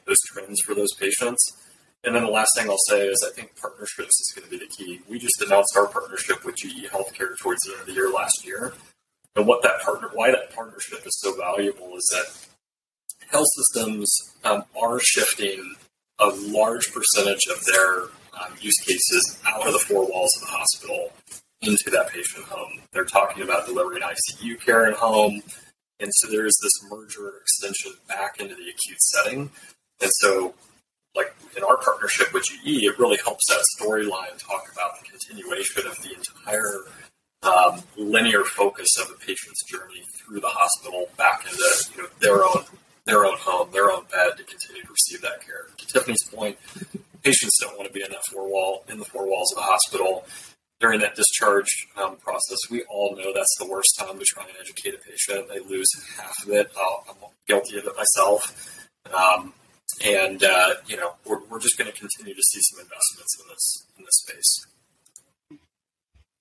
[0.06, 1.60] those trends for those patients.
[2.04, 4.58] And then the last thing I'll say is I think partnerships is going to be
[4.58, 5.00] the key.
[5.08, 8.46] We just announced our partnership with GE Healthcare towards the end of the year last
[8.46, 8.74] year.
[9.36, 12.53] And what that partner, why that partnership is so valuable is that
[13.34, 14.10] health systems
[14.44, 15.76] um, are shifting
[16.20, 18.04] a large percentage of their
[18.40, 21.12] um, use cases out of the four walls of the hospital
[21.62, 22.82] into that patient home.
[22.92, 25.42] They're talking about delivering ICU care at home.
[26.00, 29.50] And so there's this merger extension back into the acute setting.
[30.02, 30.54] And so
[31.16, 35.88] like in our partnership with GE, it really helps that storyline talk about the continuation
[35.88, 36.82] of the entire
[37.44, 41.64] um, linear focus of a patient's journey through the hospital back into
[41.96, 42.64] you know, their own
[43.06, 45.68] their own home, their own bed to continue to receive that care.
[45.78, 46.58] To Tiffany's point,
[47.24, 49.64] patients don't want to be in that four wall in the four walls of the
[49.64, 50.26] hospital
[50.80, 52.58] during that discharge um, process.
[52.70, 55.50] We all know that's the worst time to try and educate a patient.
[55.50, 55.88] They lose
[56.18, 56.72] half of it.
[56.78, 57.16] i am
[57.48, 58.88] guilty of it myself.
[59.14, 59.54] Um,
[60.04, 63.48] and uh, you know we're, we're just going to continue to see some investments in
[63.50, 64.68] this in this space.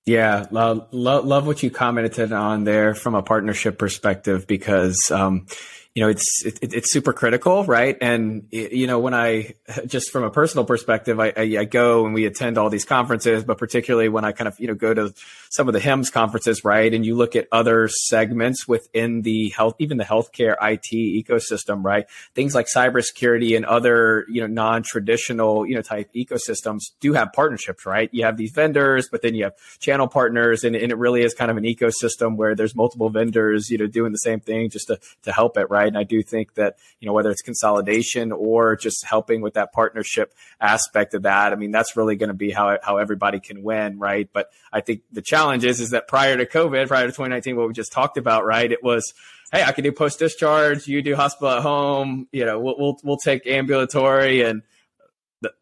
[0.05, 5.47] Yeah, love, love, love what you commented on there from a partnership perspective because um,
[5.95, 7.95] you know, it's it, it's super critical, right?
[8.01, 9.53] And you know, when I
[9.85, 13.43] just from a personal perspective, I, I, I, go and we attend all these conferences,
[13.43, 15.13] but particularly when I kind of you know go to
[15.51, 16.91] some of the HIMSS conferences, right?
[16.91, 22.07] And you look at other segments within the health, even the healthcare IT ecosystem, right?
[22.33, 27.85] Things like cybersecurity and other you know non-traditional you know type ecosystems do have partnerships,
[27.85, 28.09] right?
[28.11, 31.35] You have these vendors, but then you have channel partners, and, and it really is
[31.35, 34.87] kind of an ecosystem where there's multiple vendors, you know, doing the same thing just
[34.87, 35.82] to to help it, right?
[35.87, 39.73] And I do think that, you know, whether it's consolidation or just helping with that
[39.73, 43.63] partnership aspect of that, I mean, that's really going to be how, how everybody can
[43.63, 44.29] win, right?
[44.31, 47.67] But I think the challenge is, is that prior to COVID, prior to 2019, what
[47.67, 48.71] we just talked about, right?
[48.71, 49.13] It was,
[49.51, 52.99] hey, I can do post discharge, you do hospital at home, you know, we'll, we'll,
[53.03, 54.61] we'll take ambulatory and,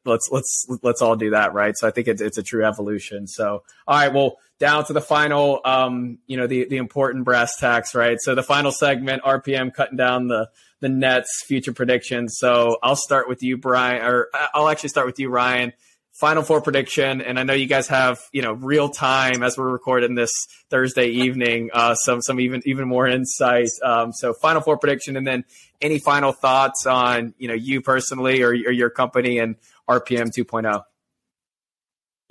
[0.05, 3.25] let's let's let's all do that right so i think it's, it's a true evolution
[3.25, 7.57] so all right well down to the final um you know the the important brass
[7.57, 8.17] tacks right?
[8.21, 10.49] So the final segment rpm cutting down the
[10.81, 12.37] the nets future predictions.
[12.37, 15.73] So i'll start with you brian or i'll actually start with you ryan.
[16.13, 19.71] Final four prediction and i know you guys have you know real time as we're
[19.71, 20.31] recording this
[20.69, 23.69] thursday evening uh some some even even more insight.
[23.83, 25.43] Um so final four prediction and then
[25.81, 29.55] any final thoughts on you know you personally or, or your company and
[29.89, 30.83] RPM 2.0?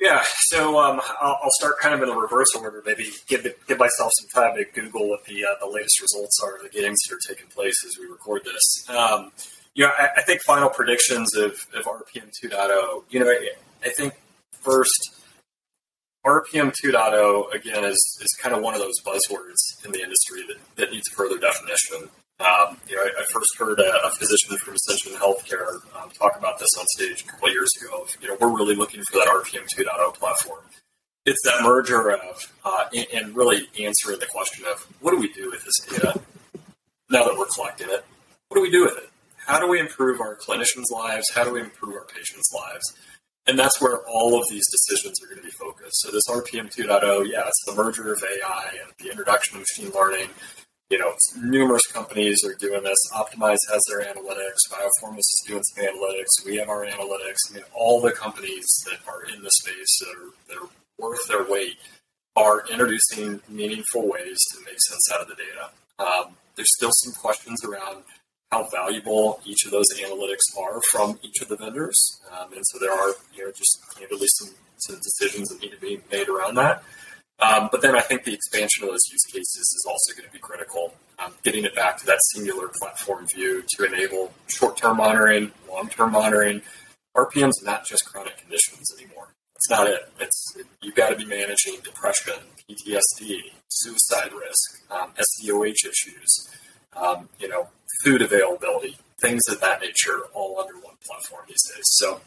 [0.00, 2.82] Yeah, so um, I'll, I'll, start kind of in the reverse order.
[2.86, 6.62] Maybe give give myself some time to Google what the uh, the latest results are
[6.62, 8.88] the games that are taking place as we record this.
[8.88, 9.30] Um,
[9.74, 13.04] you know, I, I, think final predictions of, of RPM 2.0.
[13.10, 13.50] You know, I,
[13.84, 14.14] I think
[14.62, 15.20] first
[16.24, 20.76] RPM 2.0 again is is kind of one of those buzzwords in the industry that,
[20.76, 22.08] that needs further definition.
[22.40, 26.38] Um, you know, I, I, first heard a, a, physician from Ascension Healthcare um, talk
[26.38, 28.06] about this on stage a couple years ago.
[28.22, 30.60] You know, we're really looking for that RPM 2.0 platform.
[31.26, 35.30] It's that merger of uh, and, and really answering the question of what do we
[35.34, 36.18] do with this data
[37.10, 38.06] now that we're collecting it?
[38.48, 39.10] What do we do with it?
[39.46, 41.26] How do we improve our clinicians' lives?
[41.34, 42.94] How do we improve our patients' lives?
[43.46, 46.00] And that's where all of these decisions are going to be focused.
[46.00, 49.92] So this RPM 2.0, yeah, it's the merger of AI and the introduction of machine
[49.92, 50.28] learning
[50.90, 52.98] you know, numerous companies are doing this.
[53.14, 54.58] Optimize has their analytics.
[54.70, 56.44] Biofourmis is doing some analytics.
[56.44, 57.36] We have our analytics.
[57.50, 60.68] I mean, all the companies that are in the space that are, that are
[60.98, 61.78] worth their weight
[62.34, 65.70] are introducing meaningful ways to make sense out of the data.
[66.00, 68.02] Um, there's still some questions around
[68.50, 72.78] how valuable each of those analytics are from each of the vendors, um, and so
[72.80, 76.56] there are, you know, just candidly some some decisions that need to be made around
[76.56, 76.82] that.
[77.40, 80.32] Um, but then I think the expansion of those use cases is also going to
[80.32, 80.94] be critical.
[81.18, 86.62] Um, getting it back to that singular platform view to enable short-term monitoring, long-term monitoring.
[87.16, 89.28] RPM is not just chronic conditions anymore.
[89.56, 90.10] It's not it.
[90.18, 92.34] It's it, you've got to be managing depression,
[92.68, 96.48] PTSD, suicide risk, um, SDOH issues,
[96.96, 97.68] um, you know,
[98.02, 101.84] food availability, things of that nature, all under one platform these days.
[101.84, 102.20] So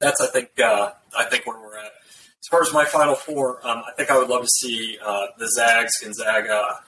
[0.00, 1.92] that's I think uh, I think where we're at
[2.42, 5.26] as far as my final four, um, I think I would love to see uh,
[5.38, 6.80] the Zags, Gonzaga,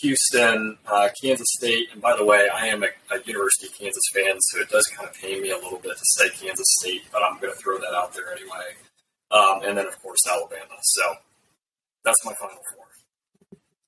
[0.00, 1.88] Houston, uh, Kansas State.
[1.92, 4.84] And by the way, I am a, a, University of Kansas fan, so it does
[4.86, 7.58] kind of pain me a little bit to say Kansas State, but I'm going to
[7.58, 8.74] throw that out there anyway.
[9.30, 10.74] Um, and then, of course, Alabama.
[10.82, 11.02] So
[12.04, 12.86] that's my final four.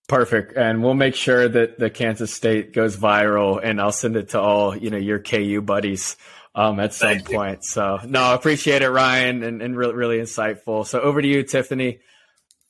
[0.08, 0.56] Perfect.
[0.56, 4.40] And we'll make sure that the Kansas State goes viral and I'll send it to
[4.40, 6.16] all, you know, your KU buddies
[6.58, 7.58] um, at some Thank point.
[7.58, 7.68] You.
[7.68, 10.84] So no, I appreciate it, Ryan, and, and really, really insightful.
[10.84, 12.00] So over to you, Tiffany.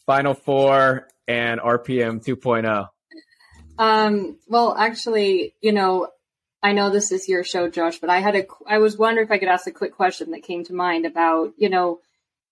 [0.05, 2.89] Final four and RPM 2.0.
[3.78, 6.09] Um, well, actually, you know,
[6.62, 9.30] I know this is your show, Josh, but I had a, I was wondering if
[9.30, 12.01] I could ask a quick question that came to mind about, you know,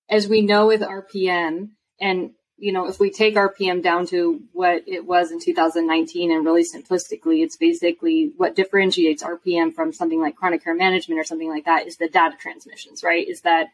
[0.09, 1.71] as we know with RPM,
[2.01, 6.45] and you know, if we take RPM down to what it was in 2019 and
[6.45, 11.51] really simplistically, it's basically what differentiates RPM from something like chronic care management or something
[11.51, 13.29] like that is the data transmissions, right?
[13.29, 13.69] Is that,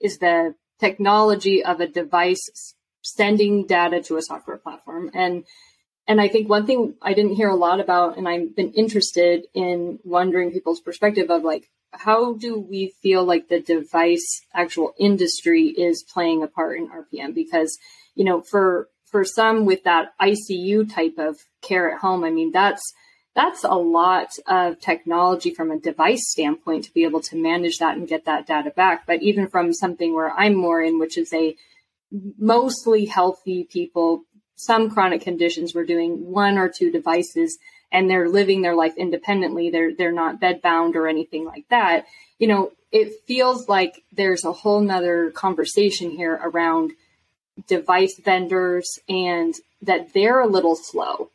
[0.00, 5.10] is the technology of a device sending data to a software platform.
[5.14, 5.44] And,
[6.06, 9.46] and I think one thing I didn't hear a lot about, and I've been interested
[9.52, 15.66] in wondering people's perspective of like, how do we feel like the device actual industry
[15.66, 17.34] is playing a part in RPM?
[17.34, 17.78] Because
[18.18, 22.50] you know, for for some with that ICU type of care at home, I mean,
[22.52, 22.82] that's
[23.34, 27.96] that's a lot of technology from a device standpoint to be able to manage that
[27.96, 29.06] and get that data back.
[29.06, 31.54] But even from something where I'm more in, which is a
[32.10, 34.24] mostly healthy people,
[34.56, 37.56] some chronic conditions, we're doing one or two devices
[37.92, 39.70] and they're living their life independently.
[39.70, 42.06] They're they're not bedbound or anything like that.
[42.40, 46.94] You know, it feels like there's a whole nother conversation here around
[47.66, 51.30] device vendors and that they're a little slow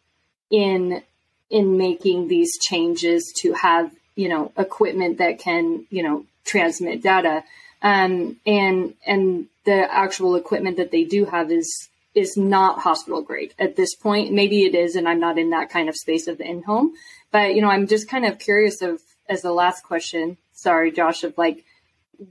[0.50, 1.02] in
[1.50, 7.44] in making these changes to have you know equipment that can you know transmit data.
[7.82, 13.54] Um, and and the actual equipment that they do have is is not hospital grade
[13.58, 14.32] at this point.
[14.32, 16.94] Maybe it is and i'm not in that kind of space of the in home
[17.34, 21.24] but you know i'm just kind of curious of as the last question sorry josh
[21.24, 21.66] of like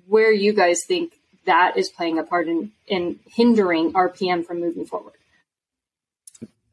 [0.06, 1.12] where you guys think
[1.46, 5.14] that is playing a part in in hindering rpm from moving forward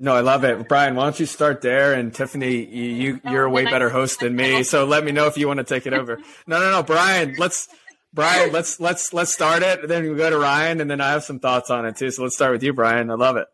[0.01, 0.95] no, I love it, Brian.
[0.95, 1.93] Why don't you start there?
[1.93, 5.27] And Tiffany, you, you are a way better host than me, so let me know
[5.27, 6.21] if you want to take it over.
[6.47, 7.35] No, no, no, Brian.
[7.37, 7.67] Let's
[8.13, 8.51] Brian.
[8.53, 9.87] Let's let's let's start it.
[9.87, 12.11] Then we go to Ryan, and then I have some thoughts on it too.
[12.11, 13.11] So let's start with you, Brian.
[13.11, 13.47] I love it.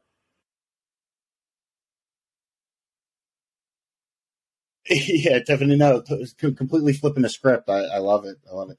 [4.90, 5.76] yeah, Tiffany.
[5.76, 6.04] No,
[6.38, 7.70] completely flipping the script.
[7.70, 8.38] I, I love it.
[8.50, 8.78] I love it.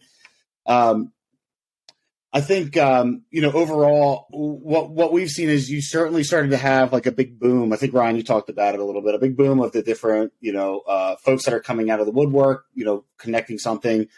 [0.66, 1.12] Um,
[2.32, 6.56] I think um, you know overall what what we've seen is you certainly started to
[6.56, 7.72] have like a big boom.
[7.72, 9.14] I think Ryan, you talked about it a little bit.
[9.14, 12.06] A big boom of the different you know uh, folks that are coming out of
[12.06, 12.64] the woodwork.
[12.74, 14.08] You know, connecting something,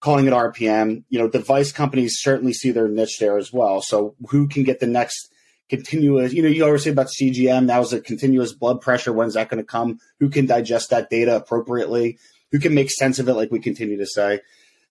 [0.00, 1.04] calling it RPM.
[1.08, 3.82] You know, device companies certainly see their niche there as well.
[3.82, 5.30] So who can get the next
[5.68, 6.32] continuous?
[6.32, 7.66] You know, you always say about CGM.
[7.66, 9.12] That was a continuous blood pressure.
[9.12, 9.98] When's that going to come?
[10.20, 12.18] Who can digest that data appropriately?
[12.52, 13.34] Who can make sense of it?
[13.34, 14.40] Like we continue to say.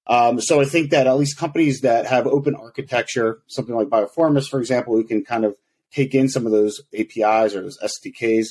[0.07, 4.47] Um, so I think that at least companies that have open architecture, something like Biofourmis,
[4.47, 5.55] for example, who can kind of
[5.91, 8.47] take in some of those APIs or those SDKs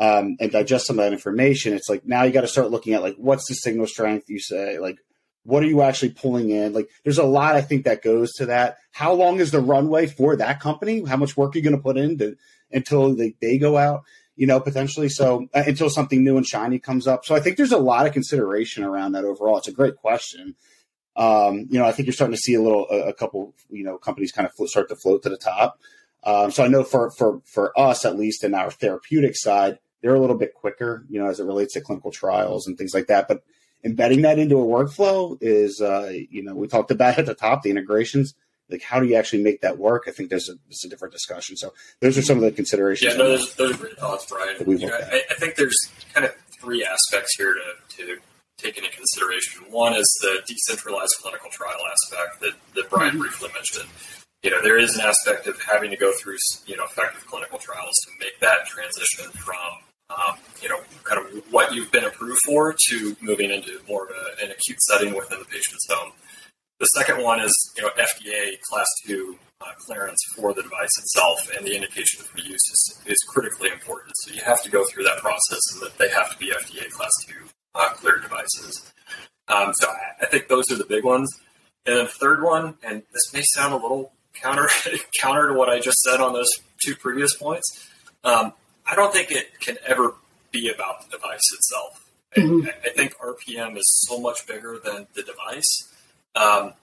[0.00, 2.94] um, and digest some of that information, it's like now you got to start looking
[2.94, 4.98] at like what's the signal strength you say, like
[5.44, 6.72] what are you actually pulling in?
[6.72, 8.78] Like there's a lot I think that goes to that.
[8.92, 11.04] How long is the runway for that company?
[11.04, 12.36] How much work are you going to put in to,
[12.70, 14.02] until they, they go out?
[14.36, 15.08] You know, potentially.
[15.08, 17.24] So uh, until something new and shiny comes up.
[17.24, 19.58] So I think there's a lot of consideration around that overall.
[19.58, 20.54] It's a great question.
[21.16, 23.84] Um, you know, I think you're starting to see a little, a, a couple, you
[23.84, 25.80] know, companies kind of float, start to float to the top.
[26.24, 30.14] Um, so I know for for for us at least in our therapeutic side, they're
[30.14, 33.06] a little bit quicker, you know, as it relates to clinical trials and things like
[33.06, 33.28] that.
[33.28, 33.42] But
[33.84, 37.62] embedding that into a workflow is, uh, you know, we talked about at the top
[37.62, 38.34] the integrations.
[38.70, 40.04] Like, how do you actually make that work?
[40.06, 41.56] I think there's a, there's a different discussion.
[41.56, 43.14] So those are some of the considerations.
[43.14, 44.56] Yeah, no, those, those are great thoughts, Brian.
[44.78, 45.78] You know, I, I, think there's
[46.12, 48.18] kind of three aspects here to, to
[48.58, 49.62] take into consideration.
[49.70, 53.20] One is the decentralized clinical trial aspect that, that Brian mm-hmm.
[53.20, 53.88] briefly mentioned.
[54.42, 56.36] You know, there is an aspect of having to go through,
[56.66, 61.42] you know, effective clinical trials to make that transition from, um, you know, kind of
[61.52, 65.38] what you've been approved for to moving into more of a, an acute setting within
[65.38, 66.12] the patient's home.
[66.78, 71.50] The second one is, you know, FDA class two uh, clearance for the device itself
[71.56, 74.12] and the indication for use is, is critically important.
[74.18, 76.88] So you have to go through that process and that they have to be FDA
[76.90, 77.48] class two
[77.78, 78.92] uh, clear devices.
[79.46, 81.30] Um, so I, I, think those are the big ones.
[81.86, 84.68] And then the third one, and this may sound a little counter
[85.20, 86.50] counter to what I just said on those
[86.84, 87.88] two previous points.
[88.24, 88.52] Um,
[88.86, 90.14] I don't think it can ever
[90.50, 92.10] be about the device itself.
[92.36, 92.66] Mm-hmm.
[92.66, 95.94] I, I, think RPM is so much bigger than the device.
[96.34, 96.74] Um,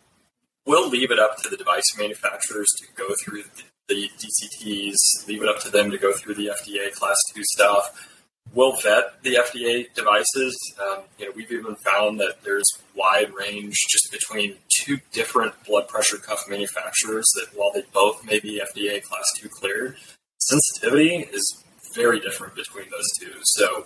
[0.66, 5.44] we'll leave it up to the device manufacturers to go through the, the DCTs, leave
[5.44, 8.15] it up to them to go through the FDA class two stuff
[8.54, 10.58] we'll vet the FDA devices.
[10.82, 15.88] Um, you know, we've even found that there's wide range just between two different blood
[15.88, 19.98] pressure cuff manufacturers that while they both may be FDA class two cleared,
[20.40, 23.34] sensitivity is very different between those two.
[23.44, 23.86] So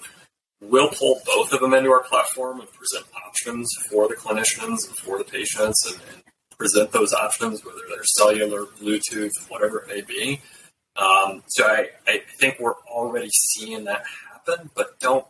[0.62, 4.98] we'll pull both of them into our platform and present options for the clinicians and
[4.98, 6.24] for the patients and, and
[6.58, 10.42] present those options, whether they're cellular, Bluetooth, whatever it may be.
[10.96, 14.04] Um, so I, I think we're already seeing that
[14.50, 15.26] happen, but don't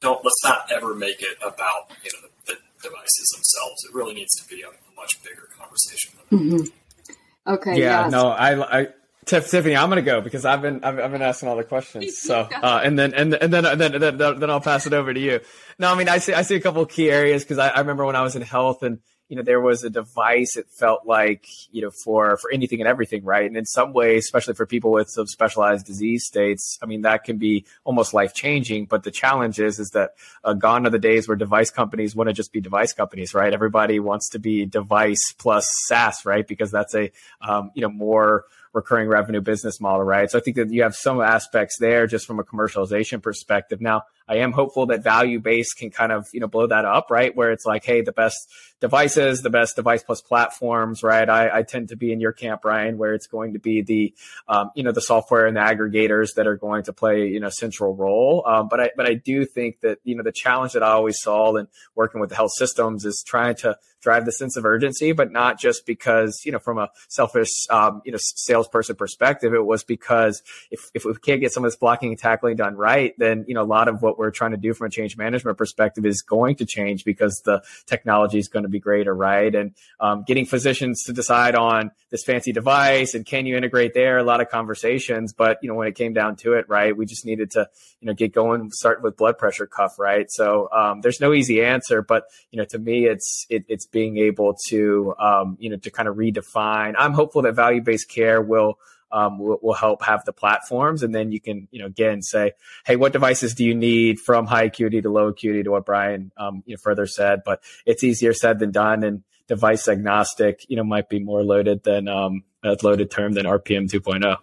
[0.00, 3.84] don't let's not ever make it about you know the, the devices themselves.
[3.88, 6.12] It really needs to be a, a much bigger conversation.
[6.32, 7.52] Mm-hmm.
[7.52, 7.80] Okay.
[7.80, 8.04] Yeah.
[8.04, 8.12] Yes.
[8.12, 8.28] No.
[8.28, 8.80] I.
[8.80, 8.88] I
[9.26, 12.18] Tiff, Tiffany, I'm gonna go because I've been I've, I've been asking all the questions.
[12.22, 14.94] So uh, and then and and then and then, and then then I'll pass it
[14.94, 15.40] over to you.
[15.78, 17.80] No, I mean I see I see a couple of key areas because I, I
[17.80, 18.98] remember when I was in health and
[19.30, 22.88] you know there was a device it felt like you know for for anything and
[22.88, 26.86] everything right and in some ways especially for people with some specialized disease states i
[26.86, 30.10] mean that can be almost life changing but the challenge is is that
[30.44, 33.54] uh, gone are the days where device companies want to just be device companies right
[33.54, 37.10] everybody wants to be device plus SaaS right because that's a
[37.40, 40.30] um, you know more recurring revenue business model, right?
[40.30, 43.80] So I think that you have some aspects there just from a commercialization perspective.
[43.80, 47.10] Now, I am hopeful that value base can kind of, you know, blow that up,
[47.10, 47.34] right?
[47.34, 48.36] Where it's like, hey, the best
[48.80, 51.28] devices, the best device plus platforms, right?
[51.28, 54.14] I, I tend to be in your camp, Ryan, where it's going to be the,
[54.46, 57.48] um, you know, the software and the aggregators that are going to play, you know,
[57.50, 58.44] central role.
[58.46, 61.20] Um, but I, but I do think that, you know, the challenge that I always
[61.20, 61.66] saw in
[61.96, 65.58] working with the health systems is trying to drive the sense of urgency, but not
[65.58, 70.42] just because, you know, from a selfish, um, you know, salesperson perspective, it was because
[70.70, 73.54] if, if we can't get some of this blocking and tackling done right, then, you
[73.54, 76.22] know, a lot of what we're trying to do from a change management perspective is
[76.22, 79.54] going to change because the technology is going to be greater, right?
[79.54, 84.18] And um, getting physicians to decide on this fancy device and can you integrate there,
[84.18, 87.06] a lot of conversations, but, you know, when it came down to it, right, we
[87.06, 87.68] just needed to,
[88.00, 90.30] you know, get going, start with blood pressure cuff, right?
[90.30, 94.18] So um, there's no easy answer, but, you know, to me, it's, it, it's being
[94.18, 96.94] able to, um, you know, to kind of redefine.
[96.98, 98.78] I'm hopeful that value based care will,
[99.12, 101.02] um, will, will, help have the platforms.
[101.02, 102.52] And then you can, you know, again say,
[102.86, 106.30] hey, what devices do you need from high acuity to low acuity to what Brian,
[106.36, 109.02] um, you know, further said, but it's easier said than done.
[109.02, 113.46] And device agnostic, you know, might be more loaded than, um, a loaded term than
[113.46, 114.36] RPM 2.0.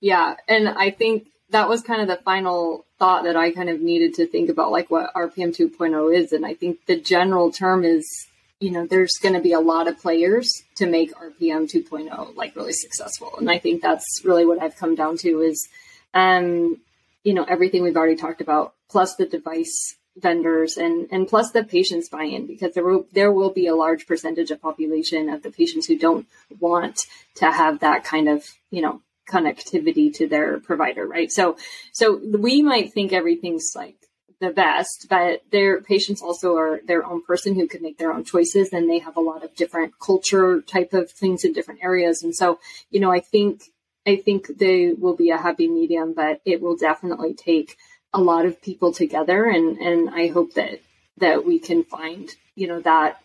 [0.00, 0.34] yeah.
[0.48, 4.14] And I think that was kind of the final thought that I kind of needed
[4.14, 6.32] to think about, like what RPM 2.0 is.
[6.32, 8.28] And I think the general term is
[8.60, 12.56] you know, there's going to be a lot of players to make RPM 2.0 like
[12.56, 13.34] really successful.
[13.38, 15.68] And I think that's really what I've come down to is,
[16.12, 16.78] um,
[17.22, 21.62] you know, everything we've already talked about, plus the device vendors and, and plus the
[21.62, 25.50] patients buy-in because there will, there will be a large percentage of population of the
[25.50, 26.26] patients who don't
[26.58, 31.30] want to have that kind of, you know, connectivity to their provider, right?
[31.30, 31.56] So,
[31.92, 33.96] so we might think everything's like
[34.40, 38.24] the best, but their patients also are their own person who can make their own
[38.24, 42.22] choices and they have a lot of different culture type of things in different areas.
[42.22, 42.60] And so,
[42.90, 43.62] you know, I think,
[44.06, 47.76] I think they will be a happy medium, but it will definitely take
[48.14, 49.44] a lot of people together.
[49.44, 50.80] And, and I hope that,
[51.18, 53.20] that we can find, you know, that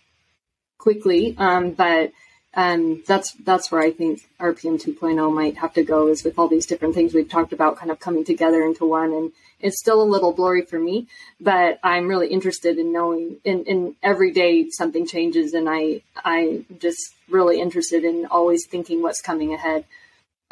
[0.80, 1.36] quickly.
[1.38, 2.12] Um, but,
[2.56, 6.48] um, that's that's where I think RPM 2.0 might have to go is with all
[6.48, 9.32] these different things we've talked about kind of coming together into one and
[9.64, 11.08] it's still a little blurry for me,
[11.40, 13.38] but I'm really interested in knowing.
[13.46, 19.02] In, in every day something changes, and I I'm just really interested in always thinking
[19.02, 19.86] what's coming ahead.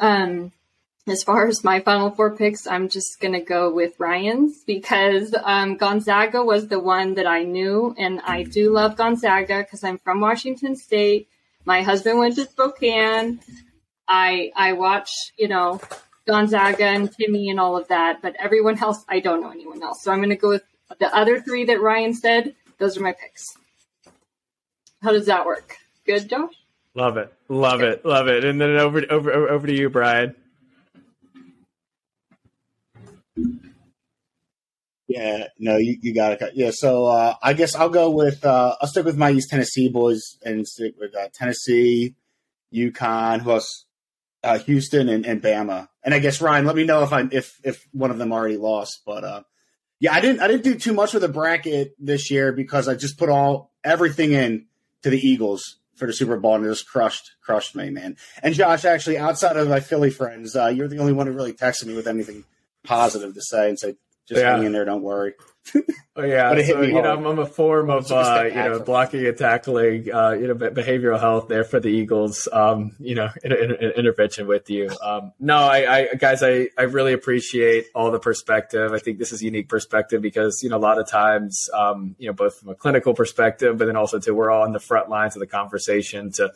[0.00, 0.52] Um,
[1.06, 5.34] as far as my final four picks, I'm just going to go with Ryan's because
[5.42, 7.94] um, Gonzaga was the one that I knew.
[7.98, 11.28] And I do love Gonzaga because I'm from Washington State.
[11.64, 13.40] My husband went to Spokane.
[14.08, 15.80] I, I watch, you know,
[16.26, 20.02] Gonzaga and Timme and all of that, but everyone else, I don't know anyone else.
[20.02, 20.64] So I'm going to go with
[20.98, 22.54] the other three that Ryan said.
[22.78, 23.56] Those are my picks.
[25.02, 25.76] How does that work?
[26.04, 26.54] Good, Josh?
[26.94, 27.32] Love it.
[27.48, 28.04] Love it.
[28.04, 28.44] Love it.
[28.44, 30.34] And then over, over, over to you, Brian.
[35.14, 36.52] Yeah, no, you, you got it.
[36.54, 39.88] Yeah, so uh, I guess I'll go with uh, I'll stick with my East Tennessee
[39.88, 42.14] boys and stick with uh, Tennessee,
[42.72, 43.86] UConn, who else?
[44.42, 45.88] uh, Houston and, and Bama.
[46.02, 48.56] And I guess Ryan, let me know if I if if one of them already
[48.56, 49.02] lost.
[49.06, 49.42] But uh,
[50.00, 52.94] yeah, I didn't I didn't do too much with the bracket this year because I
[52.94, 54.66] just put all everything in
[55.02, 58.16] to the Eagles for the Super Bowl and it just crushed crushed me, man.
[58.42, 61.52] And Josh, actually, outside of my Philly friends, uh, you're the only one who really
[61.52, 62.44] texted me with anything
[62.82, 63.94] positive to say and say
[64.26, 64.56] just yeah.
[64.56, 65.34] hang in there, don't worry.
[66.14, 69.34] Oh yeah, so, you know, I'm, I'm, a form of uh, you know blocking and
[69.34, 72.48] tackling, uh, you know, behavioral health there for the Eagles.
[72.52, 74.90] Um, you know, in, in, in intervention with you.
[75.02, 78.92] Um, no, I, I, guys, I, I really appreciate all the perspective.
[78.92, 82.26] I think this is unique perspective because you know a lot of times, um, you
[82.26, 85.08] know, both from a clinical perspective, but then also to we're all on the front
[85.08, 86.52] lines of the conversation to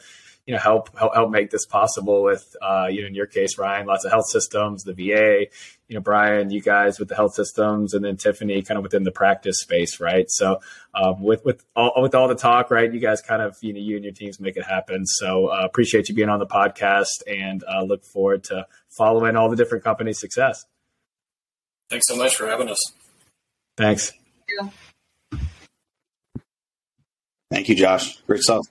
[0.46, 3.58] you know help help, help make this possible with uh, you know in your case
[3.58, 5.46] Ryan lots of health systems the VA
[5.88, 9.04] you know Brian you guys with the health systems and then Tiffany kind of within
[9.04, 10.60] the practice space right so
[10.94, 13.80] um, with with all with all the talk right you guys kind of you know
[13.80, 17.22] you and your teams make it happen so uh, appreciate you being on the podcast
[17.26, 18.66] and uh, look forward to
[18.96, 20.64] following all the different companies success
[21.90, 22.92] thanks so much for having us
[23.76, 24.12] thanks
[27.50, 28.20] Thank you, Josh.
[28.22, 28.66] Great stuff.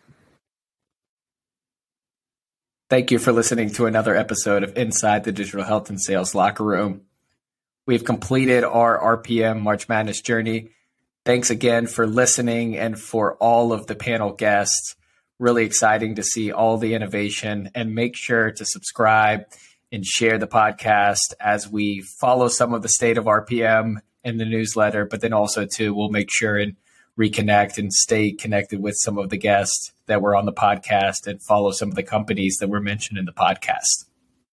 [2.90, 6.64] Thank you for listening to another episode of Inside the Digital Health and Sales Locker
[6.64, 7.05] Room.
[7.88, 10.70] We've completed our RPM March Madness journey.
[11.24, 14.96] Thanks again for listening and for all of the panel guests.
[15.38, 19.42] Really exciting to see all the innovation and make sure to subscribe
[19.92, 24.46] and share the podcast as we follow some of the state of RPM in the
[24.46, 26.76] newsletter, but then also too, we'll make sure and
[27.20, 31.42] reconnect and stay connected with some of the guests that were on the podcast and
[31.42, 34.06] follow some of the companies that were mentioned in the podcast.